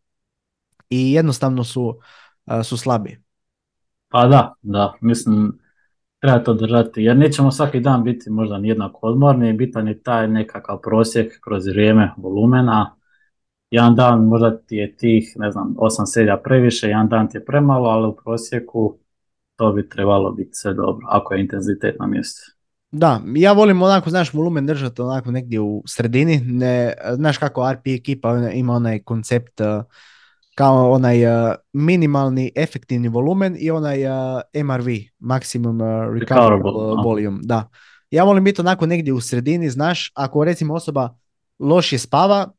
[0.89, 1.99] i jednostavno su,
[2.45, 3.23] uh, su slabi.
[4.09, 5.59] Pa da, da, mislim,
[6.23, 10.79] treba to držati, jer nećemo svaki dan biti možda jednako odmorni, bitan je taj nekakav
[10.81, 12.95] prosjek kroz vrijeme volumena.
[13.71, 17.45] Jedan dan možda ti je tih, ne znam, osam serija previše, jedan dan ti je
[17.45, 18.97] premalo, ali u prosjeku
[19.55, 22.41] to bi trebalo biti sve dobro, ako je intenzitet na mjestu.
[22.91, 27.87] Da, ja volim onako, znaš, volumen držati onako negdje u sredini, ne, znaš kako RP
[27.87, 29.61] ekipa ima onaj koncept
[30.55, 34.87] kao onaj uh, minimalni efektivni volumen i onaj uh, MRV,
[35.19, 36.71] maximum uh, recoverable
[37.03, 37.39] volume.
[37.43, 37.69] Da.
[38.11, 41.15] Ja volim biti onako negdje u sredini, znaš, ako recimo osoba
[41.59, 42.51] lošije spava,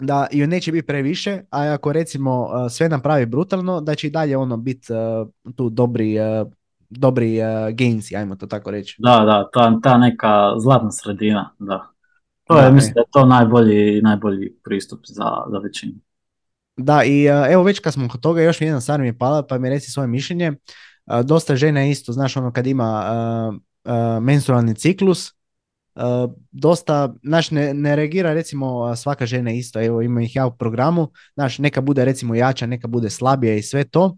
[0.00, 4.36] da joj neće biti previše, a ako recimo sve napravi brutalno, da će i dalje
[4.36, 4.86] ono biti
[5.56, 6.16] tu dobri,
[6.90, 7.38] dobri
[7.72, 8.96] gains, ajmo to tako reći.
[8.98, 11.86] Da, da, ta, ta neka zlatna sredina, da.
[12.44, 15.94] To je, mislim da je to najbolji, najbolji pristup za, za većinu.
[16.76, 19.46] Da, i e, evo već kad smo kod toga, još jedna stvar mi je pala,
[19.46, 20.46] pa mi reci svoje mišljenje.
[20.46, 20.54] E,
[21.24, 23.10] dosta žena isto, znaš ono kad ima
[23.84, 25.32] uh, menstrualni ciklus,
[26.50, 31.12] dosta, znaš, ne, ne reagira recimo svaka žena isto, evo ima ih ja u programu,
[31.34, 34.16] znaš, neka bude recimo jača, neka bude slabija i sve to,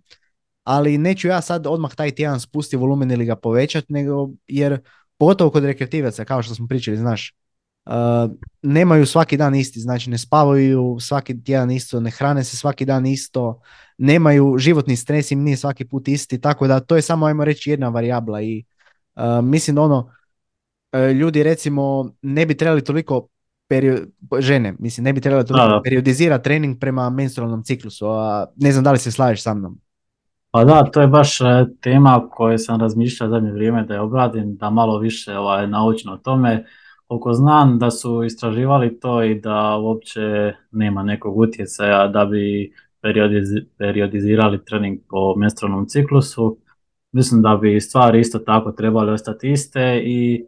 [0.64, 4.80] ali neću ja sad odmah taj tjedan spusti volumen ili ga povećati, nego jer
[5.18, 7.35] pogotovo kod rekreativaca, kao što smo pričali, znaš,
[8.62, 13.06] nemaju svaki dan isti, znači ne spavaju svaki tjedan isto, ne hrane se svaki dan
[13.06, 13.60] isto,
[13.98, 17.70] nemaju životni stres im nije svaki put isti, tako da to je samo ajmo reći
[17.70, 18.65] jedna varijabla i
[19.43, 20.10] mislim da ono
[20.93, 23.28] e, ljudi recimo ne bi trebali toliko
[24.39, 28.93] žene, mislim ne bi trebali toliko periodizirati trening prema menstrualnom ciklusu, a ne znam da
[28.93, 29.81] li se slažeš sa mnom.
[30.51, 31.39] Pa da, to je baš
[31.81, 36.16] tema koju sam razmišljao zadnje vrijeme da je obradim, da malo više ovaj, naučno o
[36.16, 36.65] tome
[37.09, 42.72] koliko znam da su istraživali to i da uopće nema nekog utjecaja da bi
[43.78, 46.59] periodizirali trening po menstrualnom ciklusu.
[47.12, 50.44] Mislim da bi stvari isto tako trebale ostati iste i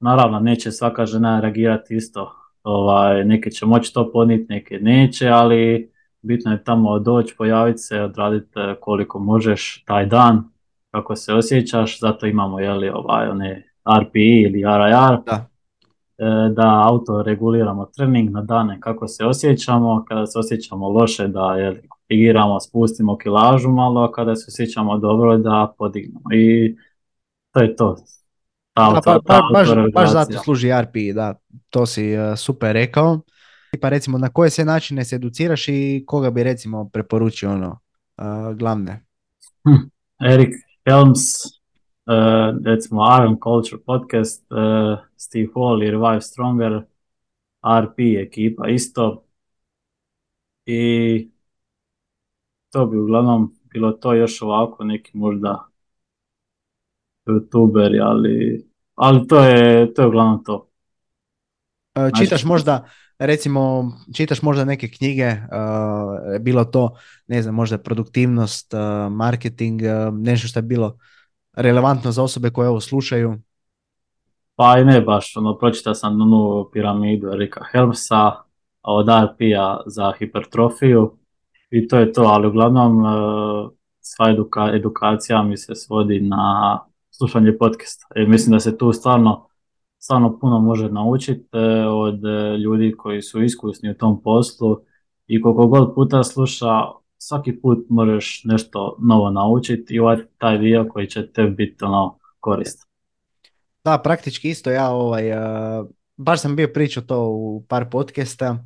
[0.00, 2.32] naravno neće svaka žena reagirati isto.
[2.62, 5.90] Ovaj, neke će moći to podnijeti, neke neće, ali
[6.22, 10.44] bitno je tamo doći, pojaviti se, odraditi koliko možeš taj dan,
[10.90, 13.72] kako se osjećaš, zato imamo jeli, ovaj, one
[14.02, 15.57] RPI ili RIR, da.
[16.18, 21.54] E, da auto reguliramo trening na dane kako se osjećamo, kada se osjećamo loše da
[21.54, 26.76] je korigiramo, spustimo kilažu malo, a kada se osjećamo dobro da podignemo i
[27.52, 27.96] to je to.
[28.72, 31.34] Pa, pa, pa, baš, baš zato služi RP, da,
[31.70, 33.20] to si uh, super rekao.
[33.80, 37.78] Pa recimo na koje sve načine se educiraš i koga bi recimo preporučio ono
[38.54, 39.04] glavne?
[39.64, 39.88] Hm.
[40.32, 40.54] Erik
[40.88, 41.57] Helms, uh,
[42.64, 46.82] recimo Iron Culture Podcast, uh, Steve Hall i Revive Stronger,
[47.62, 49.24] RP ekipa isto.
[50.66, 51.30] I
[52.70, 55.68] to bi uglavnom bilo to još ovako neki možda
[57.26, 60.68] youtuberi, ali, ali to, je, to je uglavnom to.
[61.94, 65.38] E, čitaš možda, recimo, čitaš možda neke knjige, e,
[66.40, 68.78] bilo to, ne znam, možda produktivnost, e,
[69.10, 69.82] marketing,
[70.12, 70.98] nešto što je bilo
[71.58, 73.38] relevantno za osobe koje ovo slušaju?
[74.56, 78.32] Pa i ne baš, ono, pročitao sam onu piramidu Erika Helmsa,
[78.82, 81.12] od RP-a za hipertrofiju
[81.70, 83.04] i to je to, ali uglavnom
[84.00, 84.34] sva
[84.74, 86.78] edukacija mi se svodi na
[87.10, 88.06] slušanje podcasta.
[88.16, 89.46] I mislim da se tu stvarno,
[89.98, 94.78] stvarno puno može naučiti e, od e, ljudi koji su iskusni u tom poslu
[95.26, 96.82] i koliko god puta sluša,
[97.18, 102.18] svaki put možeš nešto novo naučiti i ovaj taj dio koji će te biti ono
[102.40, 102.86] korist.
[103.84, 105.86] Da, praktički isto ja ovaj, uh,
[106.16, 108.64] baš sam bio pričao to u par podcasta,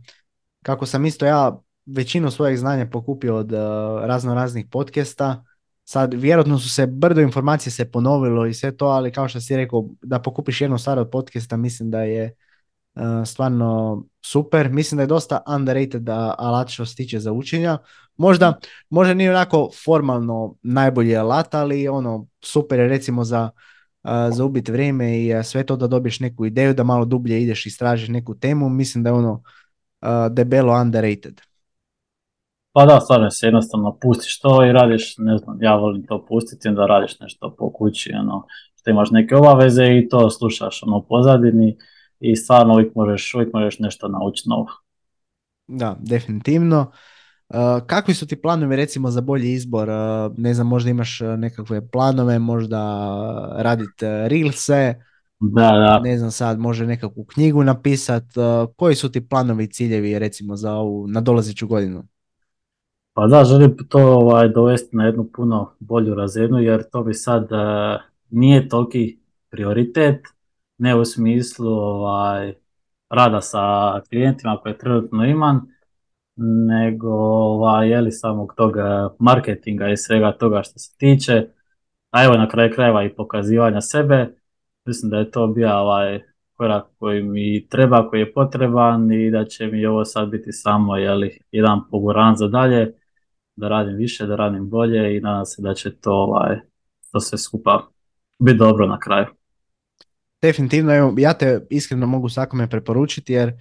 [0.62, 3.58] kako sam isto ja većinu svojeg znanja pokupio od uh,
[4.04, 5.44] razno raznih podcasta
[5.84, 9.56] Sad, vjerojatno su se brdo informacije se ponovilo i sve to, ali kao što si
[9.56, 12.34] rekao, da pokupiš jednu stvar od podcasta, mislim da je
[12.94, 14.70] uh, stvarno super.
[14.70, 17.78] Mislim da je dosta underrated alat što se tiče za učenja.
[18.16, 18.58] Možda,
[18.90, 23.50] možda nije onako formalno najbolji alat, ali ono, super je recimo za,
[24.30, 27.68] za ubiti vrijeme i sve to da dobiješ neku ideju, da malo dublje ideš i
[27.68, 28.68] istražiš neku temu.
[28.68, 29.42] Mislim da je ono
[30.30, 31.40] debelo underrated.
[32.72, 36.68] Pa da, stvarno se jednostavno pustiš to i radiš, ne znam, ja volim to pustiti,
[36.68, 41.06] onda radiš nešto po kući, ono, što imaš neke obaveze i to slušaš ono, u
[41.08, 41.76] pozadini
[42.20, 44.66] i stvarno uvijek možeš, uvijek možeš nešto naučiti novo.
[45.66, 46.92] Da, definitivno.
[47.52, 49.88] Uh, kakvi su ti planovi recimo za bolji izbor?
[49.88, 52.78] Uh, ne znam, možda imaš uh, nekakve planove, možda
[53.56, 54.94] raditi reelse,
[55.40, 56.00] da, da.
[56.00, 58.24] ne znam sad, može nekakvu knjigu napisat.
[58.76, 62.04] Koji su ti planovi i ciljevi recimo za ovu nadolazeću godinu?
[63.14, 67.42] Pa da, želim to ovaj, dovesti na jednu puno bolju razinu jer to bi sad
[67.42, 68.00] uh,
[68.30, 69.18] nije toliki
[69.50, 70.20] prioritet,
[70.78, 72.54] ne u smislu ovaj,
[73.10, 73.60] rada sa
[74.08, 75.71] klijentima koje trenutno imam,
[76.36, 81.46] nego ovaj, jeli samog toga marketinga i svega toga što se tiče,
[82.10, 84.34] a evo na kraju krajeva i pokazivanja sebe,
[84.84, 86.20] mislim da je to bio ovaj,
[86.52, 90.96] korak koji mi treba, koji je potreban i da će mi ovo sad biti samo
[90.96, 92.94] jeli, jedan poguran za dalje.
[93.56, 96.60] Da radim više, da radim bolje i nadam se da će to, ovaj,
[97.12, 97.82] to sve skupa
[98.38, 99.26] biti dobro na kraju.
[100.42, 103.52] Definitivno, ja te iskreno mogu svakome preporučiti jer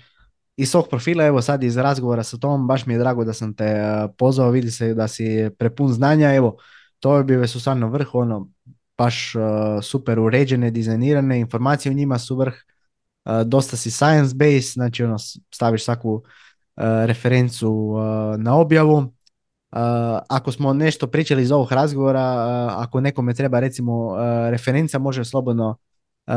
[0.61, 3.53] iz svog profila, evo sad iz razgovora sa tom, baš mi je drago da sam
[3.53, 6.57] te eh, pozvao, vidi se da si prepun znanja, evo,
[6.99, 8.47] to bi su stvarno vrh, ono,
[8.97, 9.41] baš uh,
[9.83, 12.53] super uređene, dizajnirane, informacije u njima su vrh,
[13.25, 15.17] uh, dosta si science based, znači ono,
[15.53, 16.23] staviš svaku uh,
[17.05, 17.95] referencu
[18.37, 19.13] na objavu,
[20.29, 22.21] ako smo nešto pričali iz ovog razgovora,
[22.77, 24.15] ako nekome treba recimo
[24.49, 25.77] referenca, može slobodno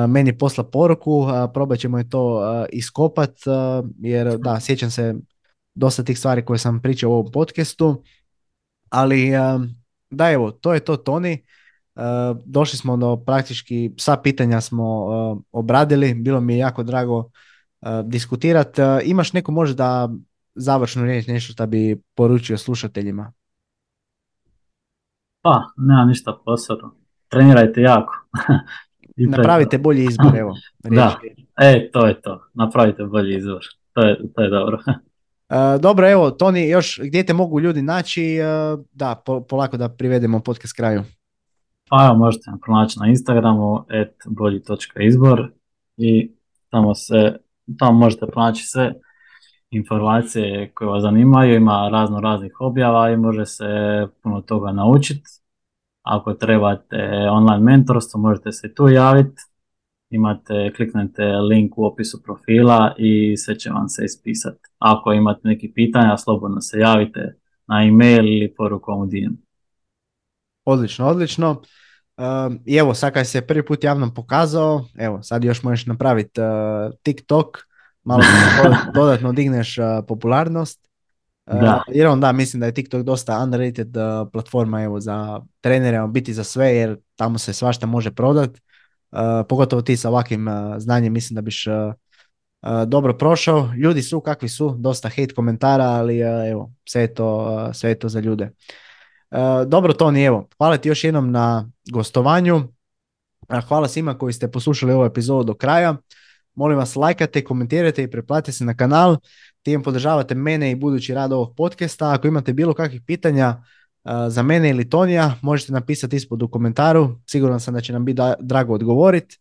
[0.09, 2.43] meni posla poruku, probat ćemo je to
[2.73, 3.31] iskopat,
[3.98, 5.15] jer da, sjećam se
[5.74, 8.02] dosta tih stvari koje sam pričao u ovom podcastu,
[8.89, 9.31] ali
[10.11, 11.44] da evo, to je to Toni,
[12.44, 15.06] došli smo do praktički, sva pitanja smo
[15.52, 17.31] obradili, bilo mi je jako drago
[18.05, 18.82] diskutirati.
[19.05, 20.09] Imaš neku možda
[20.55, 23.32] završnu riječ, nešto što bi poručio slušateljima?
[25.43, 26.94] Pa, nema ništa posebno.
[27.28, 28.15] Trenirajte jako.
[29.16, 30.55] Napravite bolji izbor, evo.
[30.97, 31.19] da,
[31.61, 32.41] e, to je to.
[32.55, 33.65] Napravite bolji izbor.
[33.93, 34.78] To je, to je dobro.
[34.86, 40.41] Uh, dobro, evo, Toni, još gdje te mogu ljudi naći, uh, da, polako da privedemo
[40.41, 41.03] podcast kraju.
[41.89, 45.51] Pa evo, možete me pronaći na Instagramu, at bolji.izbor
[45.97, 46.32] i
[46.70, 47.36] tamo se,
[47.78, 48.95] tamo možete pronaći sve
[49.70, 53.65] informacije koje vas zanimaju, ima razno raznih objava i može se
[54.23, 55.44] puno toga naučiti.
[56.05, 59.43] Ako trebate online mentorstvo, možete se tu javiti.
[60.10, 64.60] Imate, kliknete link u opisu profila i sve će vam se ispisati.
[64.78, 69.35] Ako imate neki pitanja, slobodno se javite na e-mail ili porukom u DM.
[70.64, 71.62] Odlično, odlično.
[72.64, 76.47] I evo, sad kad se prvi put javno pokazao, evo, sad još možeš napraviti uh,
[77.02, 77.47] TikTok,
[78.02, 78.22] malo
[78.94, 79.76] dodatno digneš
[80.09, 80.89] popularnost.
[81.47, 81.83] Da.
[81.89, 83.95] jer onda mislim da je TikTok dosta underrated
[84.33, 88.51] platforma evo, za trenere, biti za sve jer tamo se svašta može prodat.
[89.49, 90.49] pogotovo ti sa ovakvim
[90.79, 91.66] znanjem mislim da biš
[92.87, 93.71] dobro prošao.
[93.77, 96.19] Ljudi su kakvi su, dosta hate komentara, ali
[96.51, 98.51] evo, sve je to, sve je to za ljude.
[99.66, 102.69] Dobro Toni, evo, hvala ti još jednom na gostovanju.
[103.69, 105.97] Hvala svima koji ste poslušali ovu epizodu do kraja.
[106.55, 109.16] Molim vas, lajkate, komentirajte i preplatite se na kanal.
[109.65, 112.12] Tim podržavate mene i budući rad ovog podcasta.
[112.12, 113.62] Ako imate bilo kakvih pitanja
[114.28, 117.19] za mene ili Tonija, možete napisati ispod u komentaru.
[117.27, 119.39] Siguran sam da će nam biti drago odgovoriti.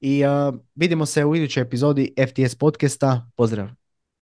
[0.00, 0.22] I
[0.74, 3.30] vidimo se u idućoj epizodi FTS podcasta.
[3.36, 3.79] Pozdrav!